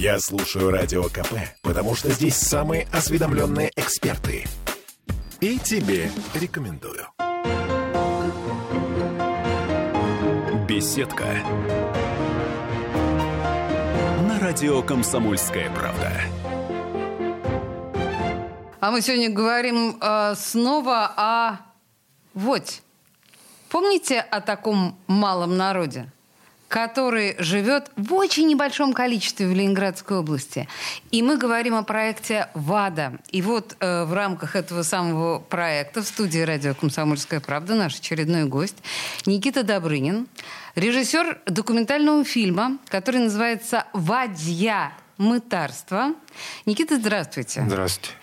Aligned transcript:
Я 0.00 0.20
слушаю 0.20 0.70
Радио 0.70 1.02
КП, 1.08 1.32
потому 1.60 1.96
что 1.96 2.08
здесь 2.12 2.36
самые 2.36 2.86
осведомленные 2.92 3.72
эксперты. 3.74 4.46
И 5.40 5.58
тебе 5.58 6.08
рекомендую. 6.34 7.08
Беседка. 10.68 11.24
На 14.28 14.38
радио 14.38 14.84
«Комсомольская 14.84 15.68
правда». 15.74 16.12
А 18.78 18.92
мы 18.92 19.00
сегодня 19.00 19.30
говорим 19.30 19.98
э, 20.00 20.34
снова 20.36 21.12
о 21.16 21.56
водь. 22.34 22.82
Помните 23.68 24.20
о 24.20 24.40
таком 24.40 24.96
малом 25.08 25.56
народе, 25.56 26.08
который 26.68 27.34
живет 27.38 27.90
в 27.96 28.14
очень 28.14 28.46
небольшом 28.46 28.92
количестве 28.92 29.46
в 29.46 29.52
Ленинградской 29.52 30.18
области? 30.18 30.68
И 31.10 31.22
мы 31.22 31.36
говорим 31.36 31.74
о 31.74 31.82
проекте 31.82 32.48
ВАДА. 32.54 33.18
И 33.30 33.42
вот 33.42 33.76
э, 33.80 34.04
в 34.04 34.12
рамках 34.12 34.54
этого 34.54 34.82
самого 34.82 35.38
проекта 35.38 36.02
в 36.02 36.06
студии 36.06 36.40
радио 36.40 36.74
«Комсомольская 36.74 37.40
правда» 37.40 37.74
наш 37.74 37.98
очередной 37.98 38.44
гость 38.44 38.76
Никита 39.26 39.62
Добрынин, 39.62 40.28
режиссер 40.74 41.40
документального 41.46 42.24
фильма, 42.24 42.78
который 42.88 43.20
называется 43.20 43.86
«Вадья 43.92 44.92
мытарство». 45.16 46.14
Никита, 46.66 46.96
здравствуйте. 46.96 47.64
Здравствуйте. 47.66 48.14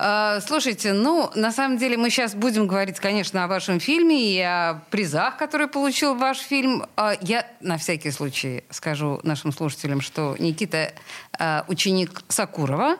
Э, 0.00 0.40
Слушайте, 0.46 0.94
ну, 0.94 1.30
на 1.34 1.52
самом 1.52 1.76
деле 1.76 1.96
мы 1.98 2.08
сейчас 2.08 2.34
будем 2.34 2.66
говорить, 2.66 2.98
конечно, 2.98 3.44
о 3.44 3.48
вашем 3.48 3.80
фильме 3.80 4.32
и 4.34 4.40
о 4.40 4.80
призах, 4.90 5.36
которые 5.36 5.68
получил 5.68 6.14
ваш 6.14 6.38
фильм. 6.38 6.86
Э, 6.96 7.12
Я 7.20 7.46
на 7.60 7.76
всякий 7.76 8.10
случай 8.10 8.64
скажу 8.70 9.20
нашим 9.24 9.52
слушателям, 9.52 10.00
что 10.00 10.36
Никита 10.38 10.94
э, 11.38 11.62
ученик 11.68 12.22
Сакурова, 12.28 12.96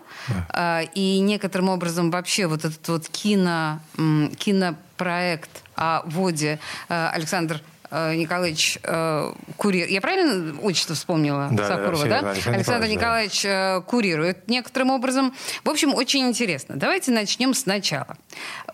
э, 0.52 0.82
и 0.94 1.20
некоторым 1.20 1.70
образом 1.70 2.10
вообще 2.10 2.46
вот 2.46 2.64
этот 2.66 2.86
вот 2.88 3.08
кино, 3.08 3.80
кинопроект 4.38 5.50
о 5.76 6.02
воде 6.04 6.58
Александр 6.88 7.62
Николаевич 7.90 8.78
э, 8.82 9.32
Курир. 9.56 9.88
Я 9.88 10.00
правильно 10.00 10.58
отчество 10.60 10.94
вспомнила? 10.94 11.48
Да, 11.50 11.68
да, 11.68 11.76
Сакурова, 11.76 12.04
да? 12.04 12.14
верно, 12.16 12.30
Александр 12.30 12.56
Александр 12.56 12.86
Николаевич, 12.88 13.44
Николаевич 13.44 13.44
э, 13.44 13.82
курирует 13.88 14.48
некоторым 14.48 14.90
образом. 14.90 15.34
В 15.64 15.70
общем, 15.70 15.94
очень 15.94 16.26
интересно. 16.28 16.76
Давайте 16.76 17.10
начнем 17.10 17.54
сначала. 17.54 18.16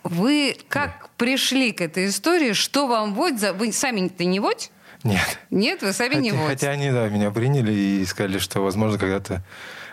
Вы 0.02 0.56
как 0.68 1.08
пришли 1.16 1.72
к 1.72 1.80
этой 1.80 2.08
истории? 2.08 2.52
Что 2.52 2.86
вам 2.86 3.14
водь 3.14 3.38
за... 3.38 3.52
Вы 3.52 3.72
сами-то 3.72 4.24
не 4.24 4.40
водь? 4.40 4.70
Нет. 5.02 5.38
Нет, 5.50 5.82
вы 5.82 5.92
сами 5.92 6.16
не 6.16 6.30
Хотя, 6.30 6.42
водь. 6.42 6.50
хотя 6.50 6.70
они, 6.70 6.90
да, 6.90 7.08
меня 7.08 7.30
приняли 7.30 7.72
и 7.72 8.04
сказали, 8.04 8.38
что, 8.38 8.60
возможно, 8.60 8.98
когда-то 8.98 9.42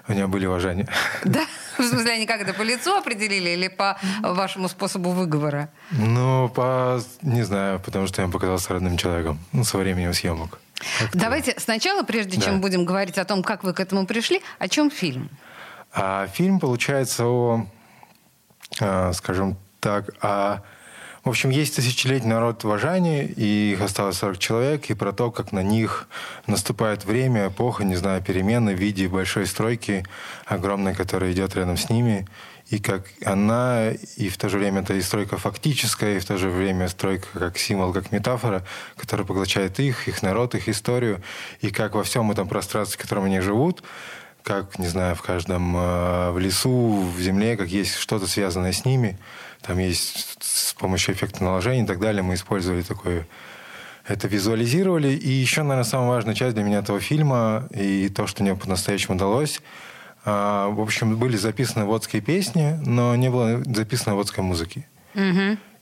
у 0.08 0.12
меня 0.12 0.28
были 0.28 0.46
уважения. 0.46 0.88
Да? 1.24 1.46
В 1.78 1.84
смысле, 1.84 2.12
они 2.12 2.26
как 2.26 2.42
это, 2.42 2.54
по 2.54 2.62
лицу 2.62 2.94
определили 2.96 3.50
или 3.52 3.68
по 3.68 3.98
вашему 4.22 4.68
способу 4.70 5.10
выговора? 5.10 5.70
Ну, 5.92 6.50
по, 6.50 7.02
не 7.22 7.44
знаю, 7.44 7.80
потому 7.80 8.08
что 8.08 8.22
я 8.22 8.26
им 8.26 8.32
показался 8.32 8.74
родным 8.74 8.98
человеком. 8.98 9.40
Ну, 9.54 9.64
со 9.64 9.78
временем 9.78 10.14
съемок. 10.14 10.60
Как-то. 11.00 11.18
Давайте 11.18 11.56
сначала, 11.58 12.04
прежде 12.04 12.38
Да. 12.38 12.46
чем 12.46 12.62
будем 12.62 12.86
говорить 12.86 13.18
о 13.18 13.26
том, 13.26 13.42
как 13.44 13.64
вы 13.64 13.74
к 13.74 13.80
этому 13.80 14.06
пришли, 14.06 14.42
о 14.60 14.68
чем 14.68 14.92
фильм? 14.92 15.30
А 15.94 16.28
фильм 16.28 16.60
получается 16.60 17.26
о, 17.26 17.66
а, 18.82 19.14
скажем 19.14 19.58
так, 19.80 20.10
о... 20.22 20.62
В 21.24 21.30
общем, 21.30 21.52
есть 21.52 21.78
тысячелетний 21.78 22.30
народ 22.30 22.66
в 22.66 22.72
Ажане, 22.72 23.26
и 23.26 23.72
их 23.72 23.82
осталось 23.82 24.18
40 24.18 24.38
человек, 24.40 24.90
и 24.90 24.94
про 24.94 25.14
то, 25.14 25.32
как 25.32 25.54
на 25.54 25.64
них 25.64 26.10
наступает 26.48 27.06
время, 27.06 27.48
эпоха, 27.48 27.86
не 27.86 27.96
знаю, 27.96 28.22
перемены 28.22 28.76
в 28.76 28.80
виде 28.80 29.08
большой 29.08 29.46
стройки 29.48 30.06
огромной, 30.46 30.94
которая 30.94 31.32
идет 31.32 31.56
рядом 31.56 31.78
с 31.78 31.90
ними, 31.90 32.28
и 32.70 32.78
как 32.78 33.08
она, 33.24 33.92
и 34.18 34.28
в 34.28 34.38
то 34.38 34.50
же 34.50 34.58
время 34.58 34.82
это 34.82 34.96
и 34.96 35.02
стройка 35.02 35.38
фактическая, 35.38 36.18
и 36.18 36.20
в 36.20 36.26
то 36.26 36.38
же 36.38 36.50
время 36.50 36.90
стройка 36.90 37.28
как 37.40 37.58
символ, 37.58 37.94
как 37.94 38.12
метафора, 38.12 38.66
которая 38.98 39.26
поглощает 39.26 39.80
их, 39.80 40.10
их 40.10 40.24
народ, 40.24 40.56
их 40.56 40.68
историю, 40.68 41.22
и 41.62 41.70
как 41.70 41.96
во 41.96 42.04
всем 42.04 42.32
этом 42.32 42.50
пространстве, 42.50 43.00
в 43.00 43.02
котором 43.02 43.24
они 43.24 43.40
живут, 43.40 43.82
как, 44.44 44.78
не 44.78 44.88
знаю, 44.88 45.16
в 45.16 45.22
каждом, 45.22 45.76
э, 45.78 46.32
в 46.32 46.40
лесу, 46.40 47.02
в 47.16 47.20
земле, 47.22 47.56
как 47.56 47.70
есть 47.70 47.96
что-то 47.96 48.28
связанное 48.28 48.74
с 48.74 48.84
ними. 48.84 49.18
Там 49.66 49.80
есть 49.80 50.38
с 50.42 50.74
помощью 50.74 51.16
эффекта 51.16 51.44
наложения 51.44 51.84
и 51.84 51.88
так 51.88 52.00
далее. 52.00 52.22
Мы 52.22 52.36
использовали 52.36 52.82
такое, 52.82 53.26
это 54.06 54.28
визуализировали. 54.28 55.10
И 55.10 55.30
еще, 55.30 55.64
наверное, 55.64 55.90
самая 55.90 56.10
важная 56.10 56.36
часть 56.36 56.56
для 56.56 56.64
меня 56.64 56.80
этого 56.80 57.00
фильма 57.00 57.68
и 57.72 58.10
то, 58.10 58.28
что 58.28 58.44
мне 58.44 58.56
по-настоящему 58.56 59.16
удалось, 59.16 59.62
а, 60.26 60.70
в 60.70 60.80
общем, 60.80 61.18
были 61.18 61.38
записаны 61.38 61.86
водские 61.86 62.22
песни, 62.22 62.80
но 62.86 63.16
не 63.16 63.30
было 63.30 63.62
записано 63.66 64.16
водской 64.16 64.44
музыки. 64.44 64.88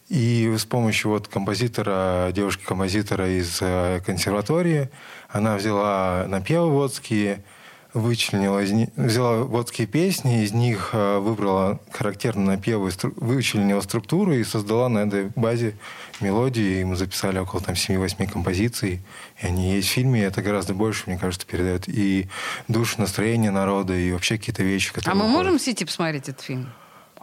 И 0.10 0.54
с 0.58 0.66
помощью 0.66 1.12
вот 1.12 1.28
композитора, 1.30 2.32
девушки-композитора 2.34 3.30
из 3.30 3.60
э, 3.62 4.02
консерватории, 4.06 4.90
она 5.30 5.56
взяла 5.56 6.26
напевы 6.28 6.70
водские, 6.70 7.46
вычленила, 7.94 8.60
взяла 8.96 9.44
водские 9.44 9.86
песни, 9.88 10.44
из 10.44 10.54
них 10.54 10.92
э, 10.94 11.18
выбрала 11.20 11.80
характерные 11.92 12.48
напевы, 12.56 12.92
вычленила 13.18 13.82
структуру 13.82 14.34
и 14.34 14.44
создала 14.44 14.88
на 14.90 15.00
этой 15.00 15.32
базе 15.36 15.76
мелодии. 16.22 16.80
И 16.82 16.84
мы 16.84 16.96
записали 16.96 17.38
около 17.40 17.62
там 17.62 17.76
7-8 17.76 18.30
композиций. 18.32 19.02
И 19.42 19.46
они 19.46 19.74
есть 19.76 19.90
в 19.90 19.92
фильме, 19.92 20.22
и 20.22 20.24
это 20.24 20.42
гораздо 20.42 20.74
больше, 20.74 21.04
мне 21.08 21.18
кажется, 21.18 21.46
передает 21.46 21.90
и 21.90 22.28
душу, 22.68 22.96
настроение 23.02 23.52
народа, 23.52 23.94
и 23.96 24.12
вообще 24.12 24.38
какие-то 24.38 24.64
вещи, 24.64 24.92
А 24.92 24.94
которые... 24.94 25.16
мы 25.16 25.26
выходят. 25.28 25.44
можем 25.46 25.60
в 25.60 25.62
сети 25.62 25.84
посмотреть 25.84 26.30
этот 26.30 26.42
фильм? 26.42 26.70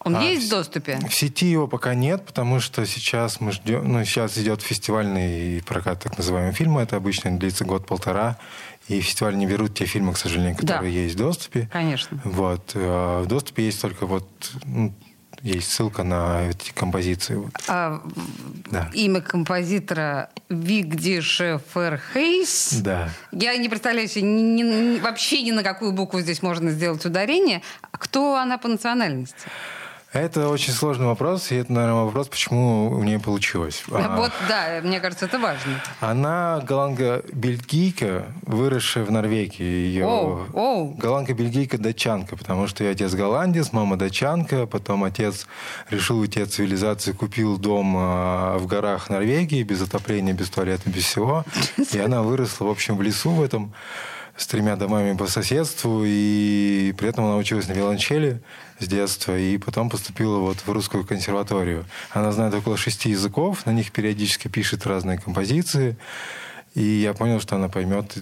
Он 0.04 0.14
А, 0.14 0.22
есть 0.22 0.46
в- 0.46 0.50
доступе? 0.50 0.98
В 1.08 1.12
сети 1.14 1.46
его 1.46 1.66
пока 1.66 1.92
нет, 1.94 2.24
потому 2.24 2.60
что 2.60 2.86
сейчас 2.86 3.40
мы 3.40 3.50
ждем, 3.50 3.90
ну, 3.92 4.04
сейчас 4.04 4.38
идет 4.38 4.62
фестивальный 4.62 5.60
прокат 5.66 6.00
так 6.04 6.16
называемого 6.16 6.52
фильма. 6.52 6.82
Это 6.82 6.96
обычно 6.96 7.36
длится 7.36 7.64
год-полтора. 7.64 8.38
И 8.88 9.00
фестиваль 9.00 9.36
не 9.36 9.46
берут 9.46 9.74
те 9.74 9.84
фильмы, 9.84 10.12
к 10.14 10.18
сожалению, 10.18 10.56
Да. 10.62 10.74
которые 10.74 10.94
есть 11.04 11.14
в 11.14 11.18
доступе. 11.18 11.68
Конечно. 11.72 12.20
Вот. 12.24 12.72
А 12.74 13.22
В 13.22 13.26
доступе 13.26 13.66
есть 13.66 13.80
только 13.82 14.06
вот 14.06 14.26
ну, 14.64 14.92
есть 15.42 15.70
ссылка 15.72 16.02
на 16.02 16.48
эти 16.48 16.72
композиции. 16.72 17.34
Вот. 17.36 17.52
А, 17.68 18.02
Да. 18.70 18.90
Имя 18.94 19.20
композитора 19.20 20.30
Вигдише 20.48 21.60
Ферхейс. 21.74 22.74
Да. 22.82 23.10
Я 23.32 23.56
не 23.56 23.68
представляю 23.68 24.08
себе 24.08 24.22
ни- 24.22 24.62
ни- 24.62 24.98
вообще 24.98 25.42
ни 25.42 25.50
на 25.52 25.62
какую 25.62 25.92
букву 25.92 26.20
здесь 26.20 26.42
можно 26.42 26.70
сделать 26.70 27.04
ударение. 27.04 27.62
А 27.92 27.98
Кто 27.98 28.36
она 28.36 28.58
по 28.58 28.68
национальности? 28.68 29.36
Это 30.12 30.48
очень 30.48 30.72
сложный 30.72 31.04
вопрос, 31.04 31.52
и 31.52 31.56
это, 31.56 31.70
наверное, 31.70 32.04
вопрос, 32.04 32.28
почему 32.28 32.90
у 32.90 33.02
нее 33.04 33.20
получилось. 33.20 33.84
А, 33.90 34.16
Вот, 34.16 34.32
да, 34.48 34.80
мне 34.82 35.00
кажется, 35.00 35.26
это 35.26 35.38
важно. 35.38 35.82
Она 36.00 36.60
голландка-бельгийка, 36.66 38.24
выросшая 38.42 39.04
в 39.04 39.10
Норвегии. 39.10 39.62
Ее 39.62 40.06
Оу, 40.06 40.46
оу. 40.54 40.94
голландка-бельгийка-датчанка, 40.94 42.36
потому 42.36 42.68
что 42.68 42.84
ее 42.84 42.92
отец 42.92 43.12
голландец, 43.12 43.72
мама 43.72 43.98
датчанка, 43.98 44.66
потом 44.66 45.04
отец 45.04 45.46
решил 45.90 46.20
уйти 46.20 46.40
от 46.40 46.52
цивилизации, 46.52 47.12
купил 47.12 47.58
дом 47.58 47.94
а, 47.98 48.56
в 48.56 48.66
горах 48.66 49.10
Норвегии, 49.10 49.62
без 49.62 49.82
отопления, 49.82 50.32
без 50.32 50.48
туалета, 50.48 50.88
без 50.88 51.04
всего. 51.04 51.44
И 51.92 51.98
она 51.98 52.22
выросла, 52.22 52.64
в 52.64 52.70
общем, 52.70 52.96
в 52.96 53.02
лесу 53.02 53.30
в 53.30 53.42
этом 53.42 53.74
с 54.38 54.46
тремя 54.46 54.76
домами 54.76 55.16
по 55.16 55.26
соседству, 55.26 56.02
и 56.06 56.94
при 56.96 57.08
этом 57.08 57.24
она 57.26 57.36
училась 57.36 57.68
на 57.68 57.72
виолончели 57.72 58.40
с 58.78 58.86
детства, 58.86 59.38
и 59.38 59.58
потом 59.58 59.90
поступила 59.90 60.38
вот 60.38 60.58
в 60.58 60.68
русскую 60.68 61.04
консерваторию. 61.04 61.84
Она 62.10 62.32
знает 62.32 62.54
около 62.54 62.76
шести 62.76 63.10
языков, 63.10 63.66
на 63.66 63.72
них 63.72 63.92
периодически 63.92 64.48
пишет 64.48 64.86
разные 64.86 65.18
композиции, 65.18 65.96
и 66.74 66.82
я 66.82 67.14
понял, 67.14 67.40
что 67.40 67.56
она 67.56 67.68
поймет 67.68 68.18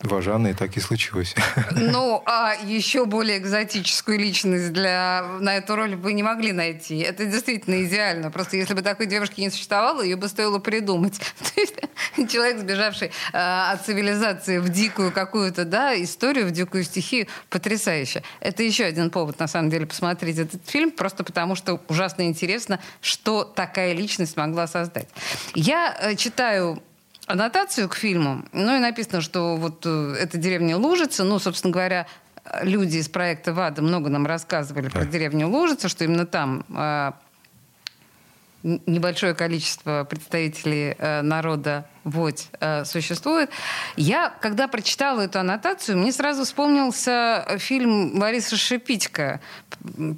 Важана, 0.00 0.54
так 0.54 0.76
и 0.76 0.80
случилось. 0.80 1.34
Ну, 1.70 2.22
а 2.26 2.54
еще 2.54 3.04
более 3.06 3.38
экзотическую 3.38 4.18
личность 4.18 4.72
для, 4.72 5.24
на 5.40 5.56
эту 5.56 5.76
роль 5.76 5.96
вы 5.96 6.12
не 6.12 6.22
могли 6.22 6.52
найти. 6.52 6.98
Это 6.98 7.24
действительно 7.24 7.84
идеально. 7.84 8.30
Просто 8.30 8.56
если 8.56 8.74
бы 8.74 8.82
такой 8.82 9.06
девушки 9.06 9.40
не 9.40 9.50
существовало, 9.50 10.02
ее 10.02 10.16
бы 10.16 10.28
стоило 10.28 10.58
придумать. 10.58 11.18
То 11.54 11.60
есть 11.60 11.74
человек, 12.30 12.60
сбежавший 12.60 13.08
э, 13.32 13.38
от 13.38 13.84
цивилизации 13.84 14.58
в 14.58 14.68
дикую 14.68 15.12
какую-то 15.12 15.64
да, 15.64 16.00
историю, 16.00 16.46
в 16.46 16.50
дикую 16.50 16.84
стихию, 16.84 17.26
потрясающе. 17.48 18.22
Это 18.40 18.62
еще 18.62 18.84
один 18.84 19.10
повод, 19.10 19.38
на 19.38 19.48
самом 19.48 19.70
деле, 19.70 19.86
посмотреть 19.86 20.38
этот 20.38 20.68
фильм, 20.68 20.90
просто 20.90 21.24
потому 21.24 21.54
что 21.54 21.80
ужасно 21.88 22.22
интересно, 22.22 22.78
что 23.00 23.44
такая 23.44 23.94
личность 23.94 24.36
могла 24.36 24.66
создать. 24.66 25.08
Я 25.54 25.96
э, 26.00 26.16
читаю 26.16 26.82
аннотацию 27.26 27.88
к 27.88 27.94
фильму, 27.94 28.44
ну 28.52 28.76
и 28.76 28.80
написано, 28.80 29.20
что 29.20 29.56
вот 29.56 29.84
э, 29.86 30.16
это 30.20 30.38
деревня 30.38 30.76
Лужица, 30.76 31.24
ну, 31.24 31.38
собственно 31.38 31.72
говоря, 31.72 32.06
э, 32.44 32.64
люди 32.64 32.98
из 32.98 33.08
проекта 33.08 33.52
ВАДА 33.52 33.82
много 33.82 34.10
нам 34.10 34.26
рассказывали 34.26 34.88
про 34.88 35.04
деревню 35.04 35.48
Лужица, 35.48 35.88
что 35.88 36.04
именно 36.04 36.26
там 36.26 36.64
э, 36.68 37.12
небольшое 38.64 39.34
количество 39.34 40.06
представителей 40.08 40.96
э, 40.98 41.20
народа 41.22 41.86
вот 42.04 42.46
э, 42.60 42.84
существует. 42.84 43.50
Я, 43.96 44.32
когда 44.40 44.68
прочитала 44.68 45.22
эту 45.22 45.38
аннотацию, 45.38 45.98
мне 45.98 46.12
сразу 46.12 46.44
вспомнился 46.44 47.46
фильм 47.58 48.18
Бориса 48.18 48.56
Шипитько 48.56 49.40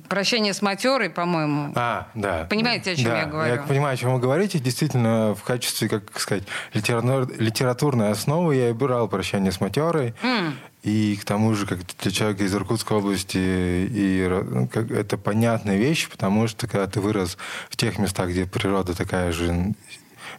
«Прощание 0.09 0.55
с 0.55 0.63
матерой», 0.63 1.11
по-моему. 1.11 1.73
А, 1.77 2.09
да. 2.15 2.47
Понимаете, 2.49 2.93
о 2.93 2.97
чем 2.97 3.11
да, 3.11 3.19
я 3.19 3.27
говорю? 3.27 3.55
Я 3.55 3.63
понимаю, 3.63 3.95
о 3.95 3.97
чем 3.97 4.15
вы 4.15 4.21
говорите. 4.21 4.59
Действительно, 4.59 5.35
в 5.35 5.43
качестве, 5.43 5.89
как 5.89 6.19
сказать, 6.19 6.45
литератур, 6.73 7.29
литературной 7.39 8.11
основы 8.11 8.57
я 8.57 8.71
и 8.71 8.73
брал 8.73 9.09
«Прощание 9.09 9.53
с 9.53 9.61
матерой». 9.61 10.15
Mm. 10.23 10.53
И 10.87 11.19
к 11.21 11.25
тому 11.25 11.53
же, 11.57 11.67
как 11.67 11.81
для 12.01 12.13
человека 12.13 12.45
из 12.45 12.55
Иркутской 12.55 12.97
области, 12.97 13.39
и 13.39 14.29
ну, 14.29 14.69
как, 14.69 14.93
это 14.93 15.19
понятная 15.19 15.79
вещь, 15.79 16.09
потому 16.09 16.47
что 16.47 16.69
когда 16.69 16.87
ты 16.87 17.01
вырос 17.01 17.37
в 17.69 17.77
тех 17.77 17.99
местах, 17.99 18.29
где 18.29 18.47
природа 18.47 18.95
такая 18.95 19.33
же, 19.33 19.75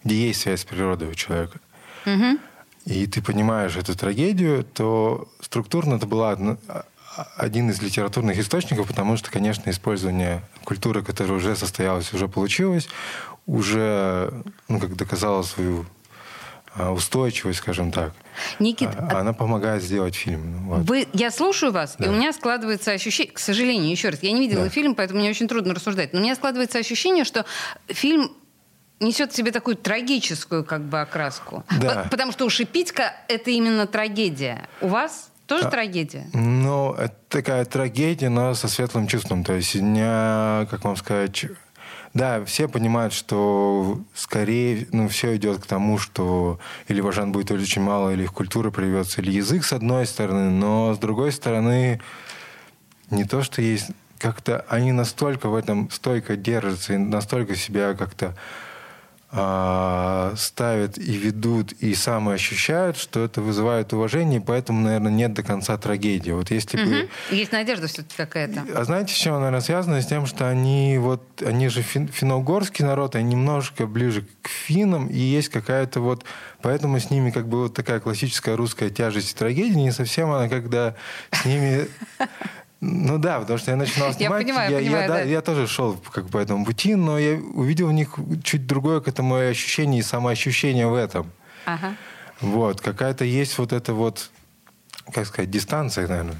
где 0.05 0.27
есть 0.27 0.39
связь 0.39 0.61
с 0.61 0.63
природой 0.63 1.09
у 1.09 1.15
человека, 1.15 1.59
угу. 2.05 2.39
и 2.85 3.07
ты 3.07 3.21
понимаешь 3.21 3.75
эту 3.75 3.93
трагедию, 3.97 4.63
то 4.63 5.27
структурно 5.41 5.95
это 5.95 6.07
была 6.07 6.37
один 7.35 7.69
из 7.69 7.81
литературных 7.81 8.39
источников, 8.39 8.87
потому 8.87 9.17
что, 9.17 9.29
конечно, 9.29 9.69
использование 9.69 10.41
культуры, 10.63 11.03
которая 11.03 11.35
уже 11.35 11.57
состоялась, 11.57 12.13
уже 12.13 12.29
получилось, 12.29 12.87
уже 13.47 14.31
ну, 14.69 14.79
как 14.79 14.95
доказала 14.95 15.43
свою 15.43 15.85
устойчивость, 16.77 17.59
скажем 17.59 17.91
так. 17.91 18.13
Никит, 18.59 18.89
а, 18.97 19.09
а, 19.11 19.19
она 19.21 19.33
помогает 19.33 19.83
сделать 19.83 20.15
фильм. 20.15 20.67
Вот. 20.67 20.79
Вы, 20.81 21.07
я 21.13 21.31
слушаю 21.31 21.71
вас, 21.71 21.95
да. 21.97 22.05
и 22.05 22.09
у 22.09 22.11
меня 22.11 22.33
складывается 22.33 22.91
ощущение, 22.91 23.33
к 23.33 23.39
сожалению, 23.39 23.89
еще 23.89 24.09
раз, 24.09 24.21
я 24.21 24.31
не 24.31 24.41
видела 24.41 24.65
да. 24.65 24.69
фильм, 24.69 24.95
поэтому 24.95 25.19
мне 25.19 25.29
очень 25.29 25.47
трудно 25.47 25.73
рассуждать, 25.73 26.13
но 26.13 26.19
у 26.19 26.23
меня 26.23 26.35
складывается 26.35 26.77
ощущение, 26.77 27.23
что 27.23 27.45
фильм 27.87 28.31
несет 28.99 29.31
в 29.31 29.35
себе 29.35 29.51
такую 29.51 29.75
трагическую 29.75 30.63
как 30.63 30.81
бы 30.83 31.01
окраску. 31.01 31.63
Да. 31.79 32.07
Потому 32.09 32.31
что 32.31 32.45
у 32.45 32.49
Шипитько 32.49 33.13
это 33.27 33.51
именно 33.51 33.87
трагедия. 33.87 34.67
У 34.81 34.87
вас 34.87 35.29
тоже 35.45 35.65
а, 35.67 35.69
трагедия? 35.69 36.29
Ну, 36.33 36.93
это 36.93 37.15
такая 37.29 37.65
трагедия, 37.65 38.29
но 38.29 38.53
со 38.53 38.67
светлым 38.67 39.07
чувством. 39.07 39.43
То 39.43 39.53
есть 39.53 39.75
не, 39.75 40.65
как 40.65 40.83
вам 40.83 40.95
сказать, 40.95 41.45
да, 42.17 42.43
все 42.45 42.67
понимают, 42.67 43.13
что 43.13 43.99
скорее 44.15 44.87
ну, 44.91 45.07
все 45.07 45.35
идет 45.35 45.59
к 45.61 45.67
тому, 45.67 45.99
что 45.99 46.59
или 46.87 46.99
вожан 46.99 47.31
будет 47.31 47.51
очень 47.51 47.83
мало, 47.83 48.09
или 48.11 48.23
их 48.23 48.33
культура 48.33 48.71
приведется, 48.71 49.21
или 49.21 49.31
язык 49.31 49.63
с 49.63 49.71
одной 49.71 50.07
стороны, 50.07 50.49
но 50.49 50.95
с 50.95 50.97
другой 50.97 51.31
стороны 51.31 52.01
не 53.11 53.23
то, 53.25 53.43
что 53.43 53.61
есть 53.61 53.91
как-то 54.17 54.65
они 54.67 54.91
настолько 54.91 55.47
в 55.47 55.55
этом 55.55 55.91
стойко 55.91 56.35
держатся 56.35 56.93
и 56.93 56.97
настолько 56.97 57.55
себя 57.55 57.93
как-то 57.93 58.35
ставят 59.29 60.97
и 60.97 61.17
ведут, 61.17 61.73
и 61.73 61.93
самые 61.95 62.35
ощущают, 62.35 62.95
что 62.95 63.25
это 63.25 63.41
вызывает 63.41 63.91
уважение, 63.91 64.39
и 64.39 64.43
поэтому, 64.43 64.81
наверное, 64.81 65.11
нет 65.11 65.33
до 65.33 65.43
конца 65.43 65.77
трагедии. 65.77 66.31
Вот 66.31 66.49
если 66.49 66.81
угу. 66.81 66.89
бы... 66.89 67.09
Есть 67.31 67.51
надежда 67.51 67.87
все-таки 67.87 68.15
какая-то. 68.15 68.65
А 68.73 68.85
знаете, 68.85 69.13
с 69.13 69.17
чем, 69.17 69.35
наверное, 69.35 69.59
связано? 69.59 70.01
С 70.01 70.07
тем, 70.07 70.27
что 70.27 70.49
они 70.49 70.97
вот, 70.97 71.43
они 71.45 71.67
же 71.67 71.81
фин, 71.81 72.07
финно-угорский 72.07 72.85
народ, 72.85 73.15
они 73.15 73.33
немножко 73.33 73.85
ближе 73.85 74.25
к 74.41 74.47
финнам, 74.47 75.07
и 75.07 75.17
есть 75.17 75.49
какая-то 75.49 75.99
вот... 75.99 76.23
Поэтому 76.61 76.97
с 76.97 77.09
ними 77.09 77.29
как 77.29 77.49
бы 77.49 77.63
вот 77.63 77.73
такая 77.73 77.99
классическая 77.99 78.55
русская 78.55 78.89
тяжесть 78.89 79.33
и 79.33 79.35
трагедия, 79.37 79.75
не 79.75 79.91
совсем 79.91 80.31
она, 80.31 80.47
когда 80.47 80.95
с 81.31 81.43
ними 81.43 81.87
ну 82.79 83.17
да, 83.17 83.39
потому 83.39 83.57
что 83.57 83.71
я 83.71 83.77
начинал 83.77 84.13
снимать. 84.13 84.41
Я 84.41 84.45
понимаю, 84.45 84.71
я, 84.71 84.77
понимаю, 84.77 85.01
я, 85.01 85.07
да. 85.07 85.21
я 85.21 85.41
тоже 85.41 85.67
шел 85.67 85.97
как 86.11 86.29
по 86.29 86.37
этому 86.37 86.65
пути, 86.65 86.95
но 86.95 87.17
я 87.17 87.35
увидел 87.35 87.87
в 87.87 87.93
них 87.93 88.15
чуть 88.43 88.67
другое 88.67 89.01
к 89.01 89.07
этому 89.07 89.35
ощущение 89.35 89.99
и 89.99 90.03
самоощущение 90.03 90.87
в 90.87 90.93
этом. 90.93 91.31
Ага. 91.65 91.95
Вот, 92.39 92.81
какая-то 92.81 93.25
есть 93.25 93.57
вот 93.57 93.73
эта 93.73 93.93
вот, 93.93 94.29
как 95.11 95.25
сказать, 95.25 95.49
дистанция, 95.49 96.07
наверное. 96.07 96.35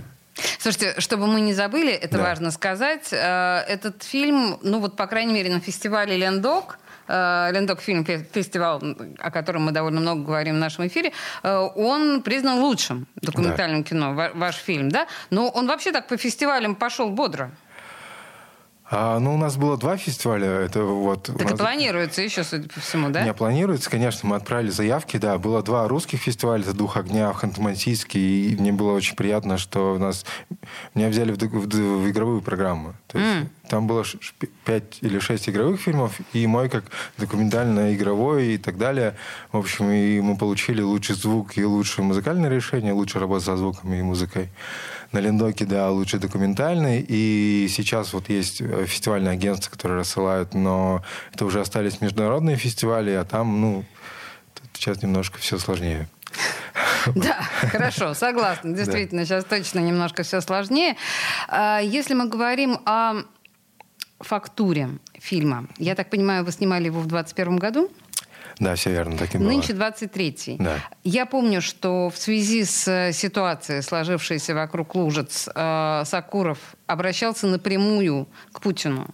Слушайте, 0.60 0.94
чтобы 1.00 1.25
мы 1.25 1.42
не 1.42 1.54
забыли, 1.54 1.92
это 1.92 2.18
да. 2.18 2.24
важно 2.24 2.51
сказать, 2.51 3.07
э, 3.12 3.63
этот 3.68 4.04
фильм, 4.04 4.60
ну 4.62 4.80
вот, 4.80 4.95
по 4.95 5.07
крайней 5.07 5.33
мере, 5.33 5.51
на 5.51 5.60
фестивале 5.60 6.16
«Лендок», 6.16 6.78
Лендок 7.07 7.81
фильм 7.81 8.06
фестиваль, 8.06 8.95
о 9.19 9.31
котором 9.31 9.65
мы 9.65 9.71
довольно 9.71 10.01
много 10.01 10.24
говорим 10.24 10.56
в 10.56 10.59
нашем 10.59 10.88
эфире, 10.88 11.12
э, 11.44 11.57
он 11.75 12.21
признан 12.21 12.59
лучшим 12.59 13.07
документальным 13.15 13.83
да. 13.83 13.89
кино, 13.89 14.31
ваш 14.36 14.56
фильм, 14.56 14.89
да? 14.89 15.07
Но 15.30 15.50
он 15.50 15.68
вообще 15.68 15.92
так 15.92 16.07
по 16.07 16.18
фестивалям 16.18 16.75
пошел 16.75 17.09
бодро. 17.09 17.51
А, 18.89 19.19
ну, 19.19 19.36
у 19.36 19.38
нас 19.38 19.57
было 19.57 19.78
два 19.78 19.98
фестиваля. 19.98 20.48
Это 20.48 20.84
вот, 20.84 21.24
так 21.24 21.44
нас... 21.44 21.54
и 21.54 21.56
планируется 21.57 22.22
еще, 22.22 22.44
судя 22.44 22.69
по 22.69 22.80
всему, 22.80 23.10
да? 23.10 23.24
Не, 23.24 23.34
планируется, 23.34 23.89
конечно. 23.89 24.30
Мы 24.30 24.38
отправили 24.38 24.69
заявки, 24.69 25.18
да. 25.18 25.38
Было 25.38 25.62
два 25.62 25.88
русских 25.88 26.19
фестиваля. 26.19 26.62
Это 26.63 26.74
«Дух 26.74 26.95
огня» 26.95 27.34
в 27.34 27.44
Ханты-Мансийске. 27.44 28.18
И 28.18 28.56
мне 28.57 28.72
было 28.72 28.94
очень 28.94 29.16
приятно, 29.16 29.57
что 29.57 29.98
нас... 29.98 30.25
Меня 30.94 31.10
взяли 31.10 31.34
в, 31.34 31.38
в, 31.38 31.68
в 31.68 32.10
игровую 32.10 32.42
программу. 32.42 32.94
То 33.07 33.18
есть 33.18 33.30
mm. 33.30 33.48
Там 33.69 33.88
было 33.88 34.04
пять 34.63 35.00
или 35.01 35.19
шесть 35.19 35.50
игровых 35.50 35.81
фильмов, 35.81 36.19
и 36.33 36.48
мой 36.48 36.69
как 36.69 36.86
документально-игровой 37.18 38.54
и 38.54 38.57
так 38.57 38.78
далее. 38.78 39.16
В 39.51 39.57
общем, 39.57 39.90
и 39.92 40.22
мы 40.22 40.38
получили 40.38 40.81
лучший 40.81 41.16
звук 41.16 41.57
и 41.57 41.66
лучшее 41.66 42.06
музыкальное 42.06 42.50
решение, 42.50 42.94
лучше 42.94 43.19
работа 43.19 43.45
со 43.45 43.57
звуком 43.57 43.94
и 43.94 44.01
музыкой 44.01 44.50
на 45.12 45.19
Лендоке, 45.19 45.65
да, 45.65 45.89
лучше 45.89 46.19
документальный. 46.19 47.06
И 47.07 47.68
сейчас 47.69 48.13
вот 48.13 48.30
есть 48.30 48.62
э, 48.62 48.86
фестивальные 48.86 49.33
агентства, 49.33 49.71
которые 49.71 50.00
рассылают, 50.00 50.54
но 50.54 51.04
это 51.33 51.45
уже 51.45 51.62
остались 51.62 52.01
международные 52.01 52.56
фестивали, 52.56 53.12
а 53.12 53.24
там, 53.24 53.62
ну, 53.62 53.86
сейчас 54.74 55.01
немножко 55.01 55.38
все 55.39 55.57
сложнее. 55.57 56.07
Да, 57.15 57.42
хорошо, 57.71 58.13
согласна. 58.13 58.75
Действительно, 58.75 59.25
сейчас 59.25 59.45
точно 59.45 59.80
немножко 59.80 60.24
все 60.24 60.42
сложнее. 60.42 60.98
А, 61.48 61.80
если 61.80 62.13
мы 62.13 62.27
говорим 62.27 62.80
о 62.86 63.24
фактуре 64.19 64.89
фильма, 65.13 65.68
я 65.77 65.95
так 65.95 66.09
понимаю, 66.09 66.44
вы 66.44 66.51
снимали 66.51 66.86
его 66.86 67.00
в 67.00 67.07
2021 67.07 67.57
году? 67.57 67.89
Да, 68.59 68.75
все 68.75 68.92
верно, 68.92 69.18
так 69.18 69.36
и 69.36 69.38
было. 69.38 69.48
Нынче 69.48 69.74
23-й. 69.74 70.57
Да. 70.57 70.80
Я 71.04 71.25
помню, 71.25 71.62
что 71.62 72.09
в 72.09 72.18
связи 72.18 72.63
с 72.63 72.88
э, 72.88 73.13
ситуацией, 73.13 73.81
сложившейся 73.81 74.56
вокруг 74.56 74.95
Лужиц, 74.95 75.48
э, 75.54 76.04
Сакуров 76.06 76.57
обращался 76.88 77.48
напрямую 77.48 78.27
к 78.51 78.62
Путину. 78.62 79.07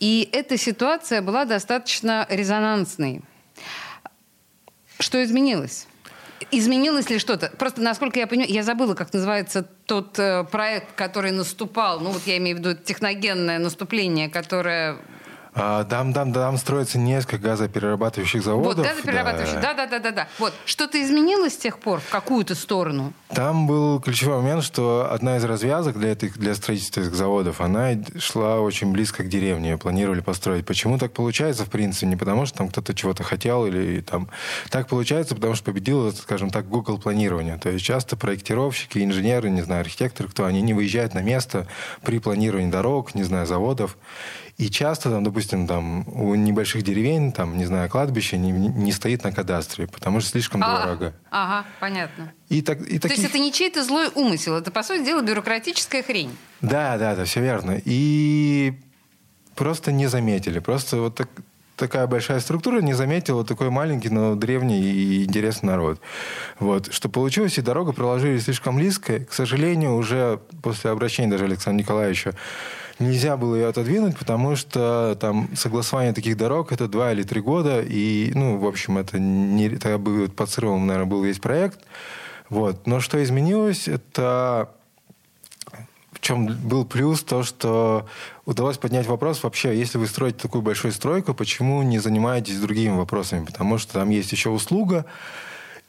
И 0.00 0.28
эта 0.32 0.58
ситуация 0.58 1.22
была 1.22 1.46
достаточно 1.46 2.26
резонансной. 2.28 3.22
Что 4.98 5.22
изменилось? 5.24 5.86
Изменилось 6.50 7.08
ли 7.08 7.18
что-то? 7.18 7.50
Просто, 7.58 7.80
насколько 7.80 8.18
я 8.18 8.26
понимаю, 8.26 8.52
я 8.52 8.62
забыла, 8.62 8.94
как 8.94 9.12
называется 9.14 9.62
тот 9.62 10.18
э, 10.18 10.44
проект, 10.44 10.92
который 10.94 11.30
наступал. 11.30 12.00
Ну, 12.00 12.10
вот 12.10 12.22
я 12.26 12.36
имею 12.36 12.56
в 12.56 12.60
виду 12.60 12.74
техногенное 12.74 13.58
наступление, 13.58 14.28
которое 14.28 14.98
там, 15.54 16.12
там, 16.12 16.32
там 16.32 16.58
строится 16.58 16.98
несколько 16.98 17.38
газоперерабатывающих 17.38 18.42
заводов. 18.42 18.76
Вот, 18.76 18.86
газоперерабатывающих, 18.86 19.60
да. 19.60 19.74
да, 19.74 19.86
да, 19.86 19.98
да, 19.98 20.10
да. 20.10 20.28
Вот, 20.38 20.52
что-то 20.64 21.00
изменилось 21.00 21.54
с 21.54 21.56
тех 21.56 21.78
пор 21.78 22.00
в 22.00 22.08
какую-то 22.10 22.54
сторону? 22.54 23.12
Там 23.28 23.66
был 23.66 24.00
ключевой 24.00 24.38
момент, 24.38 24.64
что 24.64 25.08
одна 25.10 25.36
из 25.36 25.44
развязок 25.44 25.98
для, 25.98 26.12
этих, 26.12 26.38
для 26.38 26.54
строительства 26.54 27.00
этих 27.00 27.14
заводов, 27.14 27.60
она 27.60 27.92
шла 28.18 28.60
очень 28.60 28.90
близко 28.92 29.22
к 29.22 29.28
деревне, 29.28 29.78
планировали 29.78 30.20
построить. 30.20 30.66
Почему 30.66 30.98
так 30.98 31.12
получается, 31.12 31.64
в 31.64 31.70
принципе? 31.70 32.06
Не 32.06 32.16
потому, 32.16 32.46
что 32.46 32.58
там 32.58 32.68
кто-то 32.68 32.94
чего-то 32.94 33.22
хотел 33.22 33.66
или 33.66 34.00
там... 34.00 34.28
Так 34.70 34.88
получается, 34.88 35.34
потому 35.34 35.54
что 35.54 35.64
победило, 35.64 36.10
скажем 36.10 36.50
так, 36.50 36.68
Google 36.68 36.98
планирование. 36.98 37.58
То 37.58 37.70
есть 37.70 37.84
часто 37.84 38.16
проектировщики, 38.16 38.98
инженеры, 38.98 39.50
не 39.50 39.62
знаю, 39.62 39.82
архитекторы, 39.82 40.28
кто, 40.28 40.46
они 40.46 40.62
не 40.62 40.74
выезжают 40.74 41.14
на 41.14 41.22
место 41.22 41.66
при 42.02 42.18
планировании 42.18 42.70
дорог, 42.70 43.14
не 43.14 43.22
знаю, 43.22 43.46
заводов. 43.46 43.96
И 44.56 44.70
часто, 44.70 45.10
там, 45.10 45.24
допустим, 45.24 45.66
там, 45.66 46.06
у 46.08 46.34
небольших 46.36 46.82
деревень, 46.82 47.32
там, 47.32 47.58
не 47.58 47.64
знаю, 47.64 47.90
кладбище 47.90 48.38
не, 48.38 48.52
не 48.52 48.92
стоит 48.92 49.24
на 49.24 49.32
кадастре, 49.32 49.88
потому 49.88 50.20
что 50.20 50.30
слишком 50.30 50.62
а, 50.62 50.86
дорого. 50.86 51.12
Ага, 51.30 51.66
понятно. 51.80 52.32
И 52.48 52.62
так, 52.62 52.80
и 52.80 52.98
таких... 52.98 53.00
То 53.00 53.08
есть 53.08 53.24
это 53.24 53.38
не 53.40 53.52
чей-то 53.52 53.82
злой 53.82 54.10
умысел, 54.14 54.54
это, 54.54 54.70
по 54.70 54.84
сути 54.84 55.04
дела, 55.04 55.22
бюрократическая 55.22 56.04
хрень. 56.04 56.36
Да, 56.60 56.96
да, 56.98 57.16
да, 57.16 57.24
все 57.24 57.40
верно. 57.40 57.80
И 57.84 58.74
просто 59.56 59.90
не 59.90 60.06
заметили. 60.06 60.60
Просто 60.60 60.98
вот 60.98 61.16
так, 61.16 61.28
такая 61.76 62.06
большая 62.06 62.38
структура 62.38 62.80
не 62.80 62.94
заметила 62.94 63.44
такой 63.44 63.70
маленький, 63.70 64.08
но 64.08 64.36
древний 64.36 64.80
и 64.82 65.24
интересный 65.24 65.70
народ. 65.70 66.00
Вот. 66.60 66.92
Что 66.92 67.08
получилось, 67.08 67.58
и 67.58 67.62
дорогу 67.62 67.92
проложили 67.92 68.38
слишком 68.38 68.76
близко. 68.76 69.20
К 69.20 69.32
сожалению, 69.32 69.96
уже 69.96 70.40
после 70.62 70.90
обращения 70.90 71.30
даже 71.30 71.44
Александра 71.44 71.82
Николаевича 71.82 72.34
нельзя 72.98 73.36
было 73.36 73.56
ее 73.56 73.68
отодвинуть, 73.68 74.16
потому 74.18 74.56
что 74.56 75.16
там 75.20 75.48
согласование 75.56 76.12
таких 76.12 76.36
дорог 76.36 76.72
это 76.72 76.88
два 76.88 77.12
или 77.12 77.22
три 77.22 77.40
года, 77.40 77.80
и, 77.80 78.32
ну, 78.34 78.58
в 78.58 78.66
общем, 78.66 78.98
это 78.98 79.18
не, 79.18 79.70
тогда 79.70 79.98
бы 79.98 80.28
под 80.28 80.50
срывом, 80.50 80.86
наверное, 80.86 81.10
был 81.10 81.22
весь 81.22 81.38
проект. 81.38 81.80
Вот. 82.48 82.86
Но 82.86 83.00
что 83.00 83.22
изменилось, 83.22 83.88
это 83.88 84.70
чем 86.24 86.46
был 86.46 86.84
плюс, 86.86 87.22
то, 87.22 87.42
что 87.42 88.06
удалось 88.46 88.78
поднять 88.78 89.06
вопрос 89.06 89.42
вообще, 89.42 89.78
если 89.78 89.98
вы 89.98 90.06
строите 90.06 90.38
такую 90.38 90.62
большую 90.62 90.92
стройку, 90.92 91.34
почему 91.34 91.82
не 91.82 91.98
занимаетесь 91.98 92.58
другими 92.58 92.96
вопросами? 92.96 93.44
Потому 93.44 93.76
что 93.78 93.92
там 93.92 94.08
есть 94.08 94.32
еще 94.32 94.48
услуга, 94.48 95.04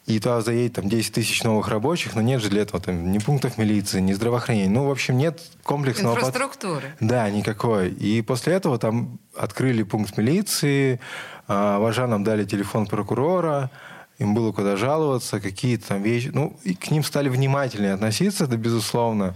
и 0.06 0.20
туда 0.20 0.40
заедет 0.40 0.74
там 0.74 0.88
10 0.88 1.14
тысяч 1.14 1.42
новых 1.42 1.68
рабочих, 1.68 2.14
но 2.14 2.22
нет 2.22 2.40
же 2.40 2.48
для 2.48 2.62
этого 2.62 2.80
там 2.80 3.10
ни 3.10 3.18
пунктов 3.18 3.58
милиции, 3.58 4.00
ни 4.00 4.12
здравоохранения. 4.12 4.68
Ну, 4.68 4.86
в 4.86 4.90
общем, 4.90 5.18
нет 5.18 5.40
комплексного... 5.64 6.14
Инфраструктуры. 6.14 6.94
Под... 6.98 7.08
Да, 7.08 7.28
никакой. 7.28 7.90
И 7.90 8.22
после 8.22 8.54
этого 8.54 8.78
там 8.78 9.18
открыли 9.36 9.82
пункт 9.82 10.16
милиции, 10.16 11.00
а, 11.48 11.80
вожанам 11.80 12.22
дали 12.22 12.44
телефон 12.44 12.86
прокурора, 12.86 13.70
им 14.18 14.34
было 14.34 14.52
куда 14.52 14.76
жаловаться, 14.76 15.40
какие-то 15.40 15.88
там 15.88 16.02
вещи. 16.02 16.30
Ну, 16.32 16.56
и 16.62 16.74
к 16.74 16.90
ним 16.92 17.02
стали 17.02 17.28
внимательнее 17.28 17.92
относиться, 17.92 18.44
это 18.44 18.56
безусловно. 18.56 19.34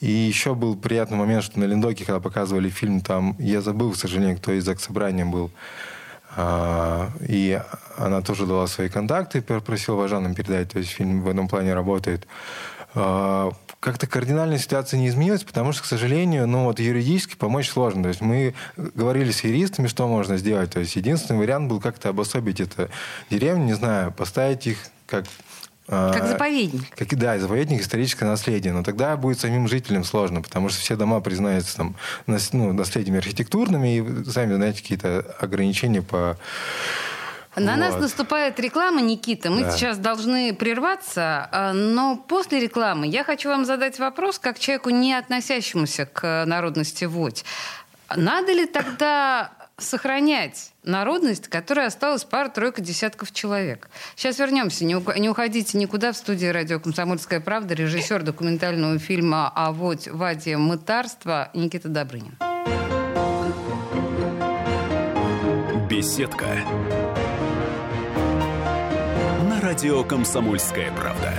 И 0.00 0.10
еще 0.10 0.54
был 0.54 0.76
приятный 0.76 1.18
момент, 1.18 1.44
что 1.44 1.58
на 1.58 1.64
Линдоке, 1.64 2.04
когда 2.04 2.20
показывали 2.20 2.70
фильм, 2.70 3.02
там, 3.02 3.36
я 3.38 3.60
забыл, 3.60 3.92
к 3.92 3.96
сожалению, 3.96 4.38
кто 4.38 4.52
из 4.52 4.66
собрания 4.80 5.26
был, 5.26 5.50
и 6.36 7.60
она 7.96 8.20
тоже 8.20 8.46
дала 8.46 8.66
свои 8.66 8.88
контакты, 8.88 9.40
просила 9.40 9.96
Важанам 9.96 10.34
передать, 10.34 10.72
то 10.72 10.78
есть 10.78 10.90
фильм 10.90 11.22
в 11.22 11.28
этом 11.28 11.48
плане 11.48 11.74
работает. 11.74 12.26
А, 12.98 13.52
как-то 13.78 14.06
кардинальная 14.06 14.58
ситуация 14.58 14.98
не 14.98 15.08
изменилась, 15.08 15.44
потому 15.44 15.72
что, 15.72 15.82
к 15.82 15.86
сожалению, 15.86 16.46
ну 16.46 16.64
вот 16.64 16.80
юридически 16.80 17.36
помочь 17.36 17.68
сложно. 17.68 18.04
То 18.04 18.08
есть 18.08 18.22
мы 18.22 18.54
говорили 18.76 19.30
с 19.30 19.44
юристами, 19.44 19.86
что 19.86 20.08
можно 20.08 20.38
сделать. 20.38 20.72
То 20.72 20.80
есть 20.80 20.96
единственный 20.96 21.38
вариант 21.38 21.68
был 21.68 21.80
как-то 21.80 22.08
обособить 22.08 22.60
это 22.60 22.88
деревню, 23.30 23.64
не 23.64 23.74
знаю, 23.74 24.12
поставить 24.12 24.66
их 24.66 24.78
как 25.06 25.24
а, 25.24 25.28
как 25.86 26.26
заповедник. 26.26 26.82
Как, 26.94 27.16
да, 27.16 27.38
заповедник 27.38 27.80
историческое 27.80 28.24
наследие. 28.24 28.72
Но 28.72 28.82
тогда 28.82 29.16
будет 29.16 29.38
самим 29.38 29.68
жителям 29.68 30.04
сложно, 30.04 30.42
потому 30.42 30.68
что 30.68 30.80
все 30.80 30.96
дома 30.96 31.20
признаются 31.20 31.76
там, 31.76 31.96
ну, 32.26 32.72
наследиями 32.72 33.18
архитектурными, 33.18 33.96
и 33.96 34.24
сами 34.30 34.54
знаете 34.54 34.82
какие-то 34.82 35.36
ограничения 35.40 36.02
по 36.02 36.36
на 37.56 37.72
вот. 37.72 37.80
нас 37.80 37.96
наступает 37.96 38.60
реклама, 38.60 39.00
Никита. 39.00 39.50
Мы 39.50 39.62
да. 39.62 39.70
сейчас 39.70 39.96
должны 39.96 40.54
прерваться, 40.54 41.48
а, 41.50 41.72
но 41.72 42.16
после 42.16 42.60
рекламы 42.60 43.06
я 43.06 43.24
хочу 43.24 43.48
вам 43.48 43.64
задать 43.64 43.98
вопрос, 43.98 44.38
как 44.38 44.58
человеку, 44.58 44.90
не 44.90 45.14
относящемуся 45.14 46.04
к 46.04 46.44
народности 46.44 47.06
Водь. 47.06 47.46
Надо 48.14 48.52
ли 48.52 48.66
тогда 48.66 49.52
сохранять 49.78 50.72
народность, 50.82 51.48
которая 51.48 51.88
осталась 51.88 52.24
пара-тройка 52.24 52.80
десятков 52.80 53.32
человек. 53.32 53.90
Сейчас 54.14 54.38
вернемся. 54.38 54.84
Не 54.84 55.28
уходите 55.28 55.76
никуда. 55.78 56.12
В 56.12 56.16
студии 56.16 56.46
радио 56.46 56.80
«Комсомольская 56.80 57.40
правда» 57.40 57.74
режиссер 57.74 58.22
документального 58.22 58.98
фильма 58.98 59.52
«А 59.54 59.72
вот 59.72 60.06
Ваде 60.06 60.56
мытарство» 60.56 61.50
Никита 61.52 61.88
Добрынин. 61.88 62.38
Беседка. 65.90 66.46
На 69.48 69.60
радио 69.60 70.04
«Комсомольская 70.04 70.90
правда». 70.92 71.34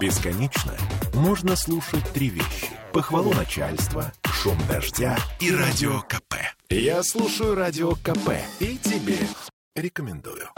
Бесконечно 0.00 0.72
можно 1.14 1.54
слушать 1.56 2.04
три 2.12 2.28
вещи. 2.28 2.68
Похвалу 2.92 3.32
начальства– 3.32 4.12
шум 4.44 4.58
дождя 4.68 5.16
и 5.40 5.50
радио 5.50 6.00
КП. 6.02 6.34
Я 6.68 7.02
слушаю 7.02 7.54
радио 7.54 7.92
КП 7.92 8.32
и 8.60 8.76
тебе 8.76 9.16
рекомендую. 9.74 10.50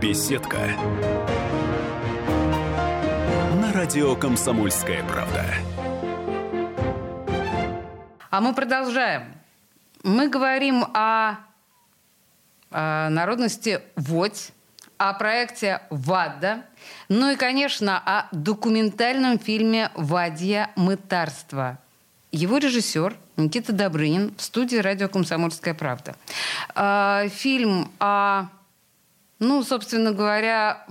Беседка. 0.00 0.56
На 3.60 3.70
радио 3.74 4.16
«Комсомольская 4.16 5.04
правда». 5.04 5.44
А 8.30 8.40
мы 8.40 8.54
продолжаем. 8.54 9.34
Мы 10.04 10.30
говорим 10.30 10.84
о, 10.94 11.36
о 12.70 13.10
народности 13.10 13.82
Водь, 13.94 14.52
о 14.96 15.12
проекте 15.12 15.82
«ВАДА», 15.90 16.64
ну 17.08 17.30
и, 17.30 17.36
конечно, 17.36 17.98
о 17.98 18.28
документальном 18.32 19.38
фильме 19.38 19.90
«Вадья 19.94 20.70
мытарство». 20.76 21.78
Его 22.32 22.58
режиссер 22.58 23.16
Никита 23.36 23.72
Добрынин 23.72 24.34
в 24.36 24.42
студии 24.42 24.76
радио 24.76 25.08
«Комсомольская 25.08 25.74
правда». 25.74 26.14
А, 26.74 27.28
фильм 27.28 27.90
о, 27.98 28.46
ну, 29.38 29.62
собственно 29.64 30.12
говоря, 30.12 30.86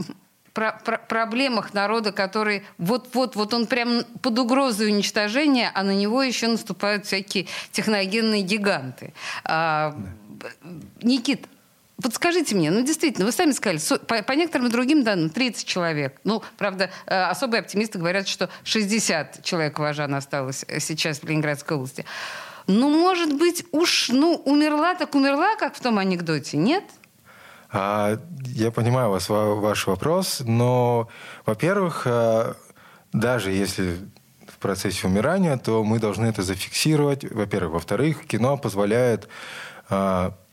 про, 0.53 0.73
про 0.83 0.97
проблемах 0.97 1.73
народа, 1.73 2.11
который 2.11 2.63
вот-вот, 2.77 3.35
вот 3.35 3.53
он 3.53 3.67
прям 3.67 4.03
под 4.21 4.39
угрозой 4.39 4.89
уничтожения, 4.89 5.71
а 5.73 5.83
на 5.83 5.95
него 5.95 6.21
еще 6.21 6.47
наступают 6.47 7.05
всякие 7.05 7.47
техногенные 7.71 8.41
гиганты. 8.41 9.13
А, 9.45 9.95
Никит, 11.01 11.47
вот 12.01 12.13
скажите 12.13 12.55
мне, 12.55 12.71
ну 12.71 12.81
действительно, 12.81 13.25
вы 13.25 13.31
сами 13.31 13.51
сказали, 13.51 13.79
по, 14.05 14.23
по 14.23 14.31
некоторым 14.31 14.69
другим 14.69 15.03
данным 15.03 15.29
30 15.29 15.65
человек. 15.67 16.19
Ну, 16.23 16.41
правда, 16.57 16.89
э, 17.05 17.21
особые 17.23 17.59
оптимисты 17.59 17.99
говорят, 17.99 18.27
что 18.27 18.49
60 18.63 19.43
человек 19.43 19.77
Важан 19.79 20.15
осталось 20.15 20.63
э, 20.67 20.79
сейчас 20.79 21.19
в 21.19 21.23
Ленинградской 21.25 21.75
области. 21.75 22.05
Ну, 22.67 22.89
может 22.89 23.37
быть, 23.37 23.65
уж, 23.71 24.09
ну, 24.09 24.35
умерла 24.45 24.95
так 24.95 25.13
умерла, 25.15 25.55
как 25.57 25.75
в 25.75 25.81
том 25.81 25.97
анекдоте, 25.97 26.55
нет? 26.57 26.83
А, 27.71 28.17
я 28.45 28.71
понимаю 28.71 29.09
вас, 29.09 29.27
ваш 29.27 29.85
вопрос, 29.87 30.41
но, 30.45 31.09
во-первых, 31.45 32.03
э, 32.05 32.53
даже 33.11 33.51
если 33.51 33.97
в 34.47 34.57
процессе 34.59 35.05
умирания, 35.05 35.57
то 35.57 35.83
мы 35.83 35.99
должны 35.99 36.27
это 36.27 36.43
зафиксировать, 36.43 37.29
во-первых. 37.29 37.73
Во-вторых, 37.73 38.25
кино 38.25 38.57
позволяет 38.57 39.27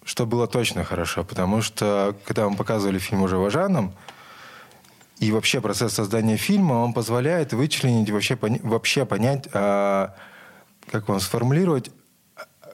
что 0.06 0.24
было 0.24 0.46
точно 0.46 0.84
хорошо, 0.84 1.24
потому 1.24 1.60
что 1.60 2.16
когда 2.24 2.48
мы 2.48 2.56
показывали 2.56 2.98
фильм 2.98 3.22
уже 3.22 3.36
Важаном, 3.36 3.92
и 5.18 5.32
вообще 5.32 5.60
процесс 5.60 5.94
создания 5.94 6.36
фильма, 6.36 6.74
он 6.74 6.92
позволяет 6.92 7.52
вычленить, 7.52 8.10
вообще, 8.10 8.38
вообще 8.40 9.04
понять, 9.04 9.48
а, 9.52 10.14
как 10.90 11.08
вам 11.08 11.20
сформулировать, 11.20 11.90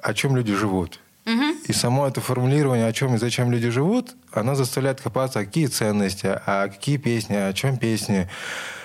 о 0.03 0.13
чем 0.13 0.37
люди 0.37 0.55
живут. 0.55 1.01
Угу. 1.25 1.45
И 1.69 1.73
само 1.73 2.07
это 2.09 2.21
формулирование, 2.21 2.87
о 2.87 2.93
чем 2.93 3.15
и 3.15 3.19
зачем 3.19 3.51
люди 3.51 3.71
живут, 3.71 4.15
оно 4.33 4.55
заставляет 4.55 5.01
копаться, 5.01 5.39
а 5.39 5.45
какие 5.45 5.67
ценности, 5.67 6.27
а 6.27 6.69
какие 6.69 6.97
песни, 6.97 7.37
о 7.37 7.53
чем 7.53 7.79
песни, 7.79 8.29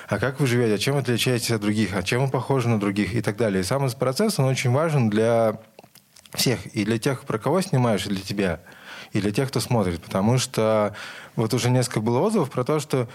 а 0.08 0.20
как 0.20 0.40
вы 0.40 0.46
живете, 0.46 0.76
а 0.76 0.78
чем 0.78 0.96
отличаетесь 0.96 1.52
от 1.52 1.62
других, 1.62 1.96
а 1.96 2.04
чем 2.04 2.26
вы 2.26 2.32
похожи 2.32 2.70
на 2.70 2.80
других 2.80 3.16
и 3.16 3.22
так 3.22 3.36
далее. 3.38 3.62
И 3.62 3.64
сам 3.64 3.84
этот 3.84 3.98
процесс, 3.98 4.40
он 4.40 4.46
очень 4.46 4.72
важен 4.72 5.10
для 5.10 5.60
всех. 6.38 6.66
И 6.68 6.86
для 6.86 6.98
тех, 6.98 7.24
про 7.24 7.38
кого 7.38 7.62
снимаешь, 7.62 8.06
и 8.06 8.10
для 8.10 8.22
тебя. 8.22 8.60
И 9.12 9.22
для 9.22 9.32
тех, 9.32 9.50
кто 9.50 9.60
смотрит. 9.60 10.02
Потому 10.02 10.38
что 10.38 10.96
вот 11.36 11.54
уже 11.54 11.70
несколько 11.70 12.02
было 12.02 12.20
отзывов 12.20 12.50
про 12.50 12.64
то, 12.64 12.80
что 12.80 13.08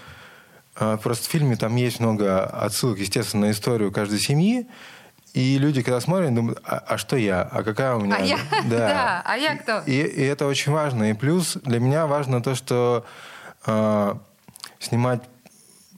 э, 0.75 0.97
просто 1.01 1.27
в 1.27 1.31
фильме 1.31 1.55
там 1.55 1.75
есть 1.75 1.99
много 1.99 2.45
отсылок, 2.45 2.99
естественно, 2.99 3.47
на 3.47 3.51
историю 3.51 3.91
каждой 3.91 4.19
семьи. 4.19 4.67
И 5.33 5.57
люди, 5.57 5.81
когда 5.81 5.99
смотрят, 5.99 6.33
думают, 6.33 6.61
а, 6.63 6.77
а 6.77 6.97
что 6.97 7.15
я? 7.17 7.41
А 7.41 7.63
какая 7.63 7.95
у 7.95 8.01
меня? 8.01 8.17
А 8.17 8.21
я? 8.21 8.37
Да, 8.65 8.77
да 8.77 9.23
а 9.25 9.35
я 9.35 9.57
кто? 9.57 9.79
И, 9.79 9.93
и 9.93 10.21
это 10.21 10.45
очень 10.45 10.71
важно. 10.71 11.09
И 11.09 11.13
плюс 11.13 11.57
для 11.63 11.79
меня 11.79 12.05
важно 12.05 12.41
то, 12.41 12.53
что 12.53 13.05
э, 13.65 14.15
снимать 14.79 15.21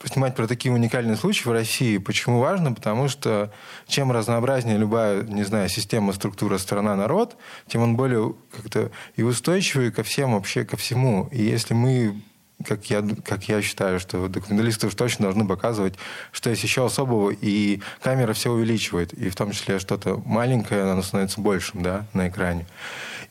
снимать 0.08 0.36
про 0.36 0.48
такие 0.48 0.74
уникальные 0.74 1.16
случаи 1.16 1.48
в 1.48 1.52
России. 1.52 1.98
Почему 1.98 2.40
важно? 2.40 2.74
Потому 2.74 3.08
что 3.08 3.52
чем 3.88 4.12
разнообразнее 4.12 4.78
любая, 4.78 5.24
не 5.24 5.44
знаю, 5.44 5.70
система, 5.70 6.14
структура, 6.14 6.58
страна, 6.58 6.96
народ, 6.96 7.38
тем 7.68 7.82
он 7.82 7.96
более 7.96 8.36
как-то 8.56 8.92
и 9.16 9.24
устойчивый 9.24 9.92
ко 9.92 10.04
всем 10.04 10.34
вообще, 10.34 10.66
ко 10.66 10.78
всему. 10.78 11.30
И 11.32 11.42
если 11.44 11.74
мы 11.74 12.22
как 12.64 12.86
я, 12.90 13.04
как 13.26 13.50
я 13.50 13.62
считаю, 13.62 14.00
что 14.00 14.28
документалисты 14.28 14.88
уж 14.88 14.96
точно 14.96 15.24
должны 15.24 15.46
показывать, 15.46 15.96
что 16.32 16.50
есть 16.50 16.64
еще 16.64 16.86
особого, 16.86 17.32
и 17.32 17.82
камера 18.02 18.34
все 18.34 18.52
увеличивает, 18.52 19.14
и 19.14 19.30
в 19.30 19.36
том 19.36 19.52
числе 19.52 19.78
что-то 19.80 20.22
маленькое, 20.26 20.84
оно 20.84 21.02
становится 21.02 21.42
большим, 21.42 21.84
да, 21.84 22.06
на 22.14 22.30
экране. 22.30 22.66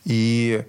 И 0.03 0.63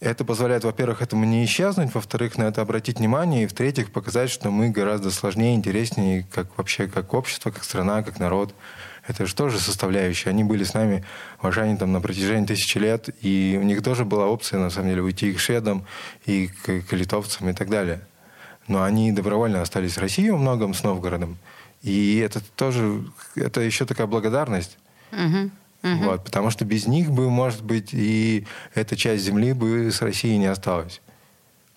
это 0.00 0.24
позволяет, 0.24 0.64
во-первых, 0.64 1.02
этому 1.02 1.26
не 1.26 1.44
исчезнуть, 1.44 1.94
во-вторых, 1.94 2.38
на 2.38 2.44
это 2.44 2.62
обратить 2.62 2.98
внимание, 2.98 3.44
и 3.44 3.46
в-третьих, 3.46 3.92
показать, 3.92 4.30
что 4.30 4.50
мы 4.50 4.70
гораздо 4.70 5.10
сложнее, 5.10 5.54
интереснее, 5.54 6.26
как 6.32 6.56
вообще, 6.56 6.88
как 6.88 7.12
общество, 7.12 7.50
как 7.50 7.64
страна, 7.64 8.02
как 8.02 8.18
народ. 8.18 8.54
Это 9.06 9.26
же 9.26 9.34
тоже 9.34 9.58
составляющие. 9.58 10.30
Они 10.30 10.42
были 10.42 10.64
с 10.64 10.72
нами 10.72 11.04
в 11.40 11.46
Ажане 11.46 11.76
там, 11.76 11.92
на 11.92 12.00
протяжении 12.00 12.46
тысячи 12.46 12.78
лет, 12.78 13.10
и 13.20 13.58
у 13.60 13.64
них 13.64 13.82
тоже 13.82 14.06
была 14.06 14.26
опция, 14.26 14.58
на 14.58 14.70
самом 14.70 14.88
деле, 14.88 15.02
уйти 15.02 15.34
к 15.34 15.38
шведам 15.38 15.84
и 16.24 16.48
к, 16.48 16.82
к 16.82 16.92
литовцам 16.92 17.50
и 17.50 17.52
так 17.52 17.68
далее. 17.68 18.00
Но 18.68 18.82
они 18.82 19.12
добровольно 19.12 19.60
остались 19.60 19.96
в 19.96 20.00
России 20.00 20.30
во 20.30 20.38
многом 20.38 20.72
с 20.72 20.82
Новгородом. 20.82 21.38
И 21.82 22.18
это 22.18 22.40
тоже, 22.56 23.04
это 23.34 23.60
еще 23.60 23.84
такая 23.84 24.06
благодарность. 24.06 24.78
Угу. 25.12 25.50
Угу. 25.82 26.04
Вот, 26.04 26.24
потому 26.24 26.50
что 26.50 26.64
без 26.64 26.86
них 26.86 27.10
бы, 27.10 27.30
может 27.30 27.62
быть, 27.62 27.90
и 27.92 28.46
эта 28.74 28.96
часть 28.96 29.24
земли 29.24 29.52
бы 29.52 29.90
с 29.90 30.02
Россией 30.02 30.36
не 30.36 30.46
осталась. 30.46 31.00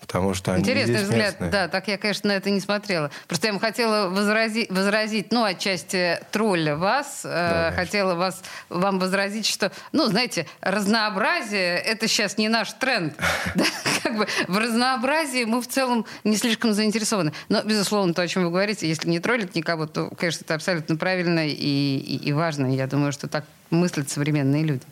потому 0.00 0.34
что 0.34 0.52
они 0.52 0.62
Интересный 0.62 0.96
здесь 0.96 1.08
взгляд, 1.08 1.30
местные. 1.40 1.50
да, 1.50 1.68
так 1.68 1.88
я, 1.88 1.96
конечно, 1.96 2.28
на 2.28 2.32
это 2.32 2.50
не 2.50 2.60
смотрела. 2.60 3.10
Просто 3.26 3.46
я 3.46 3.54
вам 3.54 3.60
хотела 3.60 4.10
возразить, 4.10 4.70
возразить 4.70 5.32
ну, 5.32 5.44
отчасти 5.44 6.20
тролля 6.30 6.76
вас, 6.76 7.22
э, 7.24 7.28
Да, 7.30 7.72
хотела 7.74 8.14
вас, 8.14 8.42
вам 8.68 8.98
возразить, 8.98 9.46
что, 9.46 9.72
ну, 9.92 10.04
знаете, 10.08 10.46
разнообразие— 10.60 11.78
это 11.86 12.06
сейчас 12.06 12.36
не 12.36 12.48
наш 12.48 12.72
тренд. 12.74 13.14
Да, 13.54 13.64
Как 14.02 14.18
бы 14.18 14.26
в 14.48 14.58
разнообразии 14.58 15.44
мы 15.44 15.62
в 15.62 15.66
целом 15.68 16.04
не 16.24 16.36
слишком 16.36 16.74
заинтересованы. 16.74 17.32
Но, 17.48 17.62
безусловно, 17.62 18.12
то, 18.12 18.20
о 18.20 18.28
чем 18.28 18.44
вы 18.44 18.50
говорите, 18.50 18.86
если 18.86 19.08
не 19.08 19.20
троллить 19.20 19.54
никого, 19.54 19.86
то, 19.86 20.10
конечно, 20.10 20.44
это 20.44 20.54
абсолютно 20.54 20.96
правильно 20.96 21.48
и, 21.48 21.52
и, 21.52 22.16
и 22.28 22.32
важно. 22.34 22.66
Я 22.66 22.86
думаю, 22.86 23.12
что 23.12 23.28
так 23.28 23.46
мыслят 23.70 24.10
современные 24.10 24.62
люди. 24.64 24.84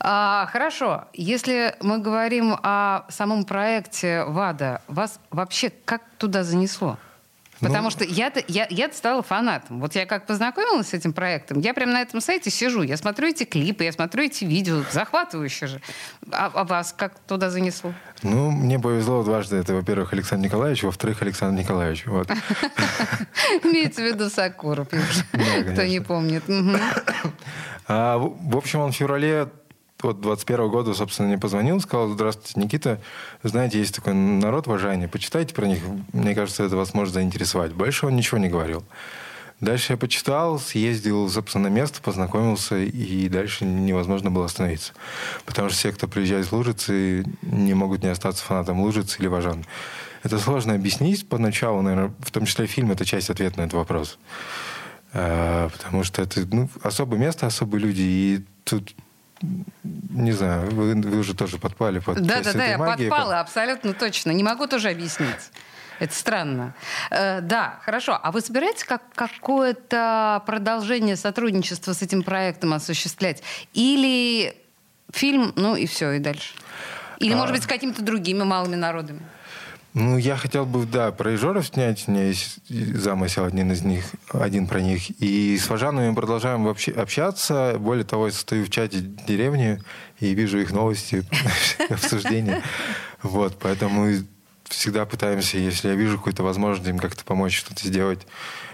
А, 0.00 0.46
хорошо. 0.52 1.04
Если 1.12 1.74
мы 1.80 1.98
говорим 1.98 2.56
о 2.62 3.04
самом 3.08 3.44
проекте 3.44 4.24
ВАДА, 4.24 4.82
вас 4.88 5.20
вообще 5.30 5.70
как 5.84 6.02
туда 6.18 6.42
занесло? 6.44 6.98
Потому 7.60 7.84
Ну- 7.84 7.90
что 7.90 8.02
я-то, 8.04 8.42
я, 8.48 8.66
я 8.70 8.90
стала 8.90 9.22
фанатом. 9.22 9.78
Вот 9.78 9.94
я 9.94 10.04
как 10.04 10.26
познакомилась 10.26 10.88
с 10.88 10.94
этим 10.94 11.12
проектом, 11.12 11.60
я 11.60 11.72
прямо 11.74 11.92
на 11.92 12.02
этом 12.02 12.20
сайте 12.20 12.50
сижу, 12.50 12.82
я 12.82 12.96
смотрю 12.96 13.28
эти 13.28 13.44
клипы, 13.44 13.84
я 13.84 13.92
смотрю 13.92 14.24
эти 14.24 14.44
видео, 14.44 14.82
захватывающе 14.90 15.68
же. 15.68 15.80
А, 16.32 16.50
а 16.52 16.64
вас 16.64 16.92
как 16.92 17.16
туда 17.20 17.50
занесло? 17.50 17.94
Ну, 18.24 18.50
мне 18.50 18.80
повезло 18.80 19.22
дважды. 19.22 19.58
Это, 19.58 19.74
во-первых, 19.74 20.12
Александр 20.12 20.46
Николаевич, 20.46 20.82
во-вторых, 20.82 21.22
Александр 21.22 21.60
Николаевич. 21.60 22.04
Вот. 22.06 22.28
Имеется 23.62 24.00
в 24.02 24.06
виду 24.06 24.28
Сакуров, 24.28 24.88
кто 24.88 25.82
не 25.84 26.00
помнит. 26.00 26.42
А, 27.94 28.16
в 28.16 28.32
в 28.40 28.56
общем, 28.56 28.80
он 28.80 28.92
в 28.92 28.96
феврале 28.96 29.48
вот 30.00 30.20
21 30.20 30.68
года, 30.70 30.94
собственно, 30.94 31.28
мне 31.28 31.38
позвонил, 31.38 31.78
сказал, 31.78 32.08
здравствуйте, 32.08 32.58
Никита, 32.58 33.00
знаете, 33.42 33.78
есть 33.78 33.94
такой 33.94 34.14
народ 34.14 34.66
вожания, 34.66 35.08
почитайте 35.08 35.54
про 35.54 35.66
них, 35.66 35.80
мне 36.12 36.34
кажется, 36.34 36.64
это 36.64 36.74
вас 36.74 36.94
может 36.94 37.12
заинтересовать. 37.12 37.72
Больше 37.72 38.06
он 38.06 38.16
ничего 38.16 38.38
не 38.38 38.48
говорил. 38.48 38.82
Дальше 39.60 39.92
я 39.92 39.96
почитал, 39.98 40.58
съездил, 40.58 41.28
собственно, 41.28 41.68
на 41.68 41.72
место, 41.72 42.00
познакомился, 42.00 42.78
и 42.78 43.28
дальше 43.28 43.66
невозможно 43.66 44.30
было 44.30 44.46
остановиться. 44.46 44.94
Потому 45.44 45.68
что 45.68 45.78
все, 45.78 45.92
кто 45.92 46.08
приезжает 46.08 46.46
в 46.46 46.52
Лужицы, 46.52 47.24
не 47.42 47.74
могут 47.74 48.02
не 48.02 48.08
остаться 48.08 48.42
фанатом 48.42 48.80
Лужицы 48.80 49.20
или 49.20 49.28
Вожан. 49.28 49.64
Это 50.22 50.38
сложно 50.38 50.74
объяснить 50.74 51.28
поначалу, 51.28 51.82
наверное, 51.82 52.12
в 52.20 52.30
том 52.30 52.46
числе 52.46 52.66
фильм— 52.66 52.90
это 52.92 53.04
часть 53.04 53.28
ответа 53.28 53.58
на 53.58 53.64
этот 53.64 53.74
вопрос. 53.74 54.18
А, 55.12 55.68
Потому 55.68 56.04
что 56.04 56.22
это 56.22 56.40
ну, 56.50 56.68
особое 56.82 57.18
место, 57.18 57.46
особые 57.46 57.82
люди, 57.82 58.02
и 58.02 58.44
тут 58.64 58.94
не 59.42 60.32
знаю, 60.32 60.70
вы, 60.70 60.94
вы 60.94 61.18
уже 61.18 61.34
тоже 61.34 61.58
подпали 61.58 61.98
под 61.98 62.22
Да, 62.22 62.36
часть 62.36 62.52
да, 62.52 62.52
да, 62.52 62.64
этой 62.64 62.70
я 62.70 62.78
магии. 62.78 63.08
подпала, 63.08 63.40
абсолютно 63.40 63.92
точно. 63.92 64.30
Не 64.30 64.44
могу 64.44 64.66
тоже 64.68 64.88
объяснить. 64.90 65.50
Это 65.98 66.14
странно. 66.14 66.74
Э, 67.10 67.40
да, 67.40 67.80
хорошо. 67.82 68.18
А 68.20 68.30
вы 68.32 68.40
собираетесь 68.40 68.84
как, 68.84 69.02
какое-то 69.14 70.42
продолжение 70.46 71.16
сотрудничества 71.16 71.92
с 71.92 72.02
этим 72.02 72.22
проектом 72.22 72.72
осуществлять? 72.72 73.42
Или 73.72 74.56
фильм, 75.12 75.52
ну 75.56 75.76
и 75.76 75.86
все, 75.86 76.12
и 76.12 76.18
дальше? 76.18 76.54
Или, 77.18 77.34
А. 77.34 77.36
может 77.36 77.54
быть, 77.54 77.64
с 77.64 77.66
какими-то 77.66 78.02
другими 78.02 78.42
малыми 78.42 78.76
народами? 78.76 79.22
Ну, 79.94 80.16
я 80.16 80.36
хотел 80.36 80.64
бы, 80.64 80.86
да, 80.86 81.12
про 81.12 81.34
Ижоров 81.34 81.66
снять. 81.66 82.04
У 82.06 82.12
меня 82.12 82.24
есть 82.24 82.60
замысел 82.68 83.44
один 83.44 83.72
из 83.72 83.82
них, 83.82 84.04
один 84.32 84.66
про 84.66 84.80
них. 84.80 85.10
И 85.20 85.58
с 85.58 85.68
Важанами 85.68 86.08
мы 86.08 86.14
продолжаем 86.14 86.64
вообще 86.64 86.92
общаться. 86.92 87.76
Более 87.78 88.04
того, 88.04 88.26
я 88.26 88.32
стою 88.32 88.64
в 88.64 88.70
чате 88.70 89.00
деревни 89.00 89.82
и 90.18 90.32
вижу 90.32 90.58
их 90.58 90.72
новости, 90.72 91.24
обсуждения. 91.90 92.62
Вот, 93.22 93.58
поэтому 93.60 94.08
всегда 94.64 95.04
пытаемся, 95.04 95.58
если 95.58 95.88
я 95.88 95.94
вижу 95.94 96.16
какую-то 96.16 96.42
возможность 96.42 96.88
им 96.88 96.98
как-то 96.98 97.22
помочь 97.24 97.54
что-то 97.54 97.86
сделать, 97.86 98.26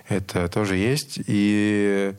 это 0.09 0.49
тоже 0.49 0.77
есть. 0.77 1.19
И 1.27 2.15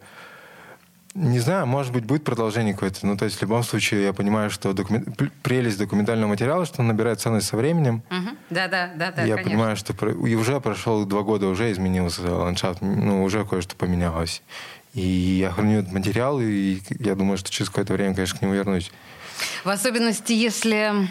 не 1.15 1.39
знаю, 1.39 1.65
может 1.65 1.91
быть, 1.91 2.05
будет 2.05 2.23
продолжение 2.23 2.73
какое-то. 2.73 3.05
Ну, 3.05 3.17
то 3.17 3.25
есть, 3.25 3.37
в 3.37 3.41
любом 3.41 3.63
случае, 3.63 4.03
я 4.03 4.13
понимаю, 4.13 4.49
что 4.49 4.71
докумен- 4.73 5.31
прелесть 5.41 5.77
документального 5.77 6.29
материала, 6.29 6.65
что 6.65 6.81
он 6.81 6.87
набирает 6.87 7.19
ценность 7.19 7.47
со 7.47 7.57
временем. 7.57 8.03
Мгм. 8.09 8.37
Да, 8.49 8.67
да, 8.67 8.91
да, 8.95 9.11
да, 9.11 9.23
я 9.23 9.35
конечно. 9.35 9.43
понимаю, 9.51 9.75
что 9.75 9.93
про- 9.93 10.11
и 10.11 10.35
уже 10.35 10.59
прошло 10.61 11.03
два 11.05 11.23
года, 11.23 11.47
уже 11.47 11.71
изменился 11.71 12.21
ландшафт, 12.21 12.81
ну, 12.81 13.23
уже 13.23 13.43
кое-что 13.45 13.75
поменялось. 13.75 14.41
И 14.93 15.01
я 15.01 15.51
храню 15.51 15.79
этот 15.79 15.91
материал, 15.91 16.39
и 16.41 16.79
я 16.99 17.15
думаю, 17.15 17.37
что 17.37 17.49
через 17.51 17.69
какое-то 17.69 17.93
время, 17.93 18.15
конечно, 18.15 18.37
к 18.37 18.41
нему 18.41 18.53
вернусь. 18.53 18.91
В 19.63 19.69
особенности, 19.69 20.33
если 20.33 21.09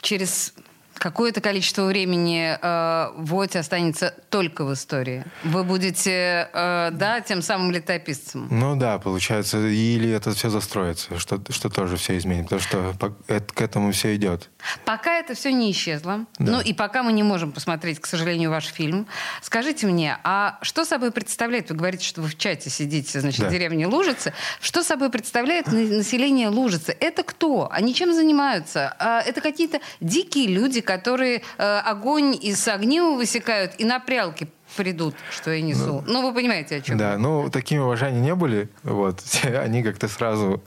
через 0.00 0.54
какое-то 1.02 1.40
количество 1.40 1.84
времени 1.86 2.56
э, 2.62 3.10
Воть 3.16 3.56
останется 3.56 4.14
только 4.30 4.64
в 4.64 4.72
истории. 4.72 5.24
Вы 5.42 5.64
будете, 5.64 6.48
э, 6.52 6.90
да, 6.92 7.20
тем 7.20 7.42
самым 7.42 7.72
летописцем. 7.72 8.46
Ну 8.50 8.76
да, 8.76 8.98
получается, 9.00 9.58
или 9.66 10.08
это 10.10 10.30
все 10.32 10.48
застроится, 10.48 11.18
что, 11.18 11.40
что 11.50 11.68
тоже 11.70 11.96
все 11.96 12.16
изменит, 12.18 12.44
потому 12.44 12.60
что 12.60 12.94
по- 13.00 13.16
это- 13.26 13.52
к 13.52 13.60
этому 13.60 13.90
все 13.90 14.14
идет. 14.14 14.48
Пока 14.84 15.18
это 15.18 15.34
все 15.34 15.52
не 15.52 15.72
исчезло, 15.72 16.26
ну 16.38 16.60
и 16.60 16.72
пока 16.72 17.02
мы 17.02 17.12
не 17.12 17.24
можем 17.24 17.50
посмотреть, 17.50 17.98
к 18.00 18.06
сожалению, 18.06 18.50
ваш 18.50 18.66
фильм, 18.66 19.08
скажите 19.42 19.88
мне, 19.88 20.18
а 20.22 20.58
что 20.62 20.84
собой 20.84 21.10
представляет, 21.10 21.68
вы 21.70 21.74
говорите, 21.76 22.06
что 22.06 22.22
вы 22.22 22.28
в 22.28 22.38
чате 22.38 22.70
сидите, 22.70 23.20
значит, 23.20 23.40
Да. 23.40 23.48
в 23.48 23.50
деревне 23.50 23.88
Лужицы, 23.88 24.32
что 24.60 24.84
собой 24.84 25.10
представляет 25.10 25.66
на- 25.66 25.80
население 25.98 26.48
Лужицы? 26.48 26.96
Это 27.00 27.24
кто? 27.24 27.68
Они 27.72 27.92
чем 27.92 28.14
занимаются? 28.14 28.94
А, 29.00 29.20
Это 29.22 29.40
какие-то 29.40 29.80
дикие 30.00 30.46
люди, 30.46 30.80
которые 30.96 31.42
э, 31.58 31.78
огонь 31.78 32.38
из 32.40 32.66
огнива 32.68 33.14
высекают 33.16 33.74
и 33.78 33.84
на 33.84 34.00
прялки 34.00 34.48
придут, 34.76 35.14
что 35.30 35.50
я 35.50 35.60
несу. 35.60 36.02
Ну, 36.06 36.22
вы 36.26 36.34
понимаете, 36.34 36.76
о 36.76 36.80
чем 36.80 36.96
Да, 36.96 37.12
я. 37.12 37.18
ну, 37.18 37.50
такими 37.50 37.80
уважания 37.80 38.20
не 38.20 38.34
были. 38.34 38.68
Вот. 38.82 39.20
Они 39.42 39.82
как-то 39.82 40.08
сразу 40.08 40.62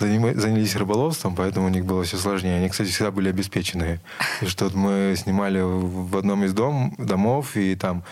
занялись 0.00 0.74
рыболовством, 0.76 1.36
поэтому 1.36 1.66
у 1.66 1.70
них 1.70 1.84
было 1.84 2.02
все 2.04 2.16
сложнее. 2.16 2.56
Они, 2.56 2.68
кстати, 2.68 2.90
всегда 2.90 3.10
были 3.10 3.28
обеспеченные. 3.28 4.00
И 4.40 4.46
что 4.46 4.68
мы 4.74 5.14
снимали 5.16 5.60
в 5.60 6.06
в 6.10 6.16
одном 6.16 6.44
из 6.44 6.52
дом, 6.52 6.94
домов, 6.98 7.56
и 7.56 7.74
там 7.76 8.02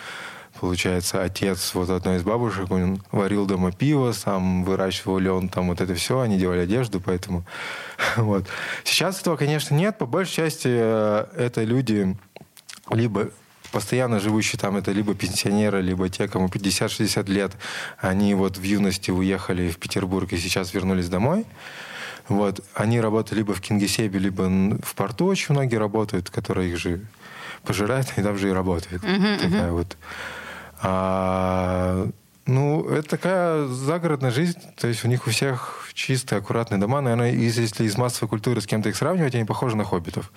Получается, 0.61 1.23
отец 1.23 1.75
вот 1.75 1.91
одной 1.91 2.17
из 2.17 2.23
бабушек, 2.23 2.71
он 2.71 3.03
варил 3.11 3.45
дома 3.45 3.73
пиво, 3.73 4.13
сам 4.13 4.65
выращивал 4.65 5.19
лен, 5.19 5.49
там 5.49 5.69
вот 5.69 5.81
это 5.81 5.95
все, 5.95 6.21
они 6.21 6.39
делали 6.39 6.61
одежду, 6.61 7.01
поэтому 7.01 7.45
вот. 8.17 8.47
Сейчас 8.85 9.21
этого, 9.21 9.37
конечно, 9.37 9.75
нет. 9.75 9.99
По 9.99 10.07
большей 10.07 10.37
части 10.37 10.69
э, 10.71 11.27
это 11.37 11.65
люди 11.65 12.17
либо 12.91 13.31
постоянно 13.73 14.21
живущие 14.21 14.59
там, 14.61 14.77
это 14.77 14.93
либо 14.93 15.15
пенсионеры, 15.15 15.83
либо 15.83 16.09
те, 16.09 16.29
кому 16.29 16.47
50-60 16.47 17.29
лет, 17.29 17.53
они 17.99 18.35
вот 18.35 18.57
в 18.57 18.63
юности 18.63 19.11
уехали 19.11 19.69
в 19.69 19.79
Петербург 19.79 20.33
и 20.33 20.37
сейчас 20.37 20.73
вернулись 20.73 21.09
домой. 21.09 21.45
Вот. 22.29 22.65
Они 22.75 23.01
работают 23.01 23.37
либо 23.39 23.53
в 23.53 23.61
Кингисеппе, 23.61 24.19
либо 24.19 24.43
в 24.83 24.95
порту 24.95 25.27
очень 25.27 25.55
многие 25.55 25.77
работают, 25.77 26.31
которые 26.31 26.71
их 26.71 26.79
же 26.79 27.01
пожирают, 27.65 28.13
и 28.17 28.23
там 28.23 28.39
же 28.39 28.49
и 28.49 28.53
работают. 28.53 29.03
Такая 29.03 29.73
вот. 29.73 29.97
А, 30.87 32.07
ну, 32.47 32.87
это 32.91 33.09
такая 33.09 33.65
загородная 33.67 34.31
жизнь, 34.31 34.59
то 34.77 34.87
есть 34.87 35.03
у 35.05 35.09
них 35.09 35.27
у 35.27 35.31
всех 35.31 35.89
чистые, 35.95 36.39
аккуратные 36.41 36.79
дома. 36.79 37.01
Наверное, 37.01 37.33
из- 37.33 37.57
если 37.59 37.85
из 37.85 37.97
массовой 37.97 38.29
культуры 38.29 38.61
с 38.61 38.67
кем-то 38.67 38.91
их 38.91 38.97
сравнивать, 38.97 39.35
они 39.35 39.45
похожи 39.45 39.77
на 39.77 39.85
хоббитов. 39.85 40.31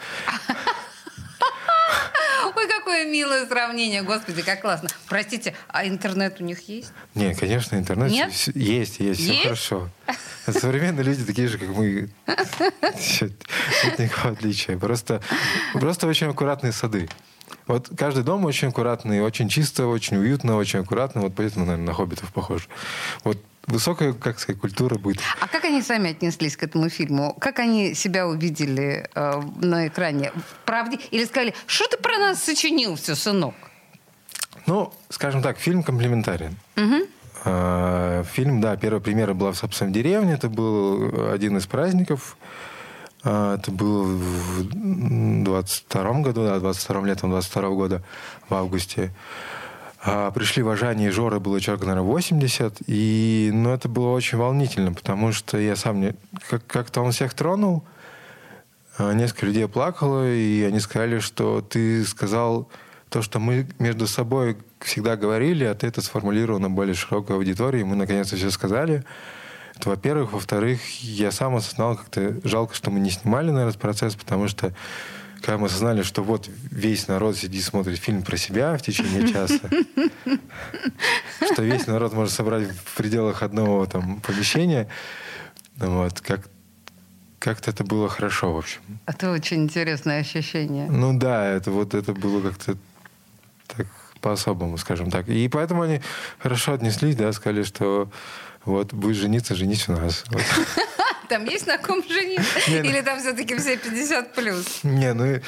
Ой, 2.56 2.68
какое 2.68 3.06
милое 3.06 3.46
сравнение, 3.46 4.02
господи, 4.04 4.42
как 4.42 4.62
классно. 4.62 4.90
Простите, 5.08 5.54
а 5.68 5.86
интернет 5.86 6.40
у 6.40 6.44
них 6.44 6.68
есть? 6.70 6.92
Не, 7.14 7.36
конечно, 7.36 7.76
интернет 7.76 8.10
Нет? 8.10 8.34
с- 8.34 8.48
есть, 8.56 9.00
есть, 9.00 9.20
все 9.20 9.32
Есть? 9.34 9.44
хорошо. 9.44 9.90
Современные 10.48 11.04
люди 11.04 11.26
такие 11.26 11.50
же, 11.50 11.58
как 11.58 11.68
мы. 11.70 12.10
Нет 12.26 14.00
никакого 14.00 14.34
отличия. 14.34 14.78
Просто, 14.78 15.22
просто 15.74 16.08
очень 16.08 16.28
аккуратные 16.28 16.72
сады. 16.72 17.10
Вот 17.68 17.90
каждый 17.98 18.24
дом 18.24 18.46
очень 18.46 18.70
аккуратный, 18.70 19.22
очень 19.22 19.50
чисто, 19.50 19.88
очень 19.88 20.18
уютно, 20.18 20.56
очень 20.56 20.80
аккуратно. 20.80 21.22
Вот 21.22 21.34
поэтому, 21.36 21.66
наверное, 21.66 21.88
на 21.88 21.94
хоббитов 21.94 22.32
похож. 22.32 22.70
Вот 23.24 23.38
высокая, 23.68 24.14
как 24.14 24.40
сказать, 24.40 24.60
культура 24.60 24.98
будет. 24.98 25.20
А 25.42 25.48
как 25.48 25.66
они 25.66 25.82
сами 25.82 26.12
отнеслись 26.12 26.56
к 26.56 26.64
этому 26.64 26.90
фильму? 26.90 27.36
Как 27.40 27.60
они 27.60 27.94
себя 27.94 28.28
увидели 28.28 29.10
э, 29.14 29.42
на 29.62 29.88
экране? 29.88 30.32
Правде? 30.66 30.98
Или 31.12 31.26
сказали, 31.26 31.54
что 31.68 31.88
ты 31.88 31.98
про 31.98 32.18
нас 32.18 32.42
сочинил 32.42 32.96
все, 32.96 33.16
сынок? 33.16 33.56
Ну, 34.66 34.94
скажем 35.10 35.42
так, 35.42 35.58
фильм 35.58 35.84
комплементарен. 35.84 36.58
А, 37.46 38.24
Фильм, 38.24 38.62
да, 38.62 38.76
первая 38.76 39.02
премьера 39.02 39.34
была, 39.34 39.52
в 39.52 39.92
деревне. 39.92 40.34
Это 40.34 40.50
был 40.50 41.32
один 41.32 41.58
из 41.58 41.68
праздников. 41.68 42.38
А, 43.30 43.56
Это 43.56 43.72
было 43.72 44.04
в 44.04 45.44
22 45.44 46.14
году, 46.22 46.44
да, 46.46 46.60
22 46.60 47.06
летом 47.06 47.30
22 47.32 47.70
года, 47.72 48.02
в 48.48 48.54
августе. 48.54 49.12
А, 50.04 50.32
Пришли 50.32 50.64
в 50.64 50.70
Ажане 50.70 51.08
и 51.08 51.10
Жора, 51.10 51.40
было 51.40 51.60
человек, 51.60 51.86
наверное, 51.86 52.08
80. 52.08 52.78
И, 52.88 53.50
ну, 53.54 53.72
это 53.74 53.90
было 53.90 54.12
очень 54.12 54.38
волнительно, 54.38 54.94
потому 54.94 55.32
что 55.34 55.58
я 55.58 55.76
сам 55.76 56.00
не... 56.02 56.16
как- 56.50 56.66
Как-то 56.68 57.02
он 57.02 57.12
всех 57.12 57.34
тронул. 57.34 57.84
а, 58.98 59.12
несколько 59.14 59.48
людей 59.48 59.68
плакало, 59.68 60.32
и 60.32 60.64
они 60.64 60.80
сказали, 60.80 61.20
что 61.20 61.62
ты 61.62 62.06
сказал 62.06 62.70
то, 63.10 63.22
что 63.22 63.40
мы 63.40 63.68
между 63.80 64.08
собой 64.08 64.58
всегда 64.80 65.16
говорили, 65.18 65.64
а 65.66 65.74
ты 65.76 65.88
это 65.88 66.02
сформулировал 66.02 66.60
на 66.60 66.70
более 66.70 66.94
широкой 66.96 67.36
аудитории. 67.36 67.84
Мы 67.84 67.96
наконец-то 67.98 68.36
все 68.38 68.52
сказали. 68.52 69.04
Это, 69.78 69.90
во-первых. 69.90 70.34
Во-вторых, 70.34 70.82
я 71.02 71.32
сам 71.32 71.56
осознал, 71.56 71.96
как-то 71.96 72.36
жалко, 72.44 72.74
что 72.74 72.90
мы 72.90 73.00
не 73.00 73.12
снимали, 73.12 73.48
наверное, 73.48 73.70
этот 73.70 73.82
процесс, 73.82 74.16
потому 74.16 74.48
что 74.48 74.74
когда 75.42 75.58
мы 75.60 75.68
осознали, 75.68 76.02
что 76.02 76.24
вот 76.24 76.50
весь 76.72 77.08
народ 77.08 77.38
сидит 77.38 77.62
и 77.62 77.64
смотрит 77.64 78.00
фильм 78.00 78.24
про 78.24 78.38
себя 78.38 78.76
в 78.76 78.82
течение 78.82 79.28
часа, 79.28 79.60
что 81.52 81.62
весь 81.62 81.86
народ 81.86 82.14
может 82.14 82.34
собрать 82.34 82.70
в 82.86 82.98
пределах 82.98 83.44
одного 83.44 83.86
там 83.86 84.20
помещения, 84.22 84.88
вот, 85.78 86.22
как 86.22 86.48
как-то 87.40 87.70
это 87.70 87.84
было 87.84 88.10
хорошо, 88.10 88.52
в 88.52 88.58
общем. 88.58 88.82
Это 89.06 89.32
очень 89.32 89.64
интересное 89.64 90.22
ощущение. 90.22 90.90
Ну 90.90 91.18
да, 91.18 91.46
это 91.46 91.70
вот 91.70 91.94
это 91.94 92.14
было 92.14 92.42
как-то 92.42 92.76
так 93.68 93.86
по-особому, 94.22 94.78
скажем 94.80 95.12
так. 95.12 95.30
И 95.30 95.48
поэтому 95.48 95.84
они 95.84 96.02
хорошо 96.40 96.74
отнеслись, 96.74 97.16
да, 97.16 97.32
сказали, 97.32 97.62
что 97.62 98.10
вот 98.68 98.94
будешь 98.94 99.18
жениться, 99.18 99.56
женись 99.56 99.88
у 99.90 99.94
нас. 99.94 100.24
Вот. 100.28 100.42
Там 101.30 101.46
есть 101.46 101.68
на 101.68 101.78
ком 101.78 102.02
жениться? 102.08 102.72
Или 102.72 103.02
там 103.02 103.20
все-таки 103.20 103.58
все 103.58 103.76
50 103.76 104.34
плюс? 104.34 104.80
Не, 104.84 105.14
ну 105.14 105.42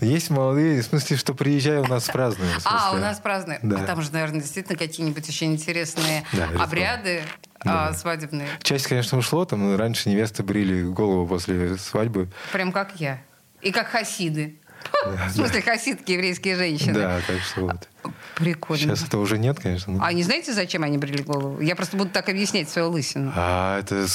есть 0.00 0.30
молодые, 0.30 0.80
в 0.80 0.84
смысле, 0.86 1.18
что 1.18 1.34
приезжай 1.34 1.76
у 1.78 1.86
нас 1.86 2.06
празднуем. 2.06 2.56
А, 2.64 2.92
у 2.92 2.96
нас 2.96 3.20
празднуем. 3.20 3.60
Да. 3.62 3.82
А 3.82 3.84
там 3.84 4.00
же, 4.00 4.10
наверное, 4.12 4.40
действительно 4.40 4.78
какие-нибудь 4.78 5.28
еще 5.28 5.44
интересные 5.44 6.24
да, 6.32 6.48
обряды. 6.58 7.22
Да. 7.62 7.88
А, 7.88 7.92
свадебные. 7.92 8.48
Часть, 8.62 8.86
конечно, 8.86 9.18
ушло. 9.18 9.44
Там 9.44 9.76
раньше 9.76 10.08
невесты 10.08 10.42
брили 10.42 10.84
голову 10.84 11.26
после 11.26 11.76
свадьбы. 11.76 12.30
Прям 12.52 12.72
как 12.72 12.92
я. 12.96 13.20
И 13.60 13.72
как 13.72 13.88
хасиды. 13.88 14.58
В 15.04 15.30
смысле, 15.30 15.62
хасидки, 15.62 16.12
еврейские 16.12 16.56
женщины. 16.56 16.94
Да, 16.94 17.20
так 17.26 17.40
что 17.40 17.60
вот. 17.62 17.88
Прикольно. 18.34 18.96
Сейчас 18.96 19.06
этого 19.06 19.20
уже 19.20 19.38
нет, 19.38 19.58
конечно. 19.60 19.98
А 20.02 20.12
не 20.12 20.22
знаете, 20.22 20.52
зачем 20.52 20.82
они 20.82 20.98
брили 20.98 21.22
голову? 21.22 21.60
Я 21.60 21.76
просто 21.76 21.96
буду 21.96 22.10
так 22.10 22.28
объяснять 22.28 22.70
свою 22.70 22.90
лысину. 22.90 23.32
А 23.36 23.80
это... 23.80 24.06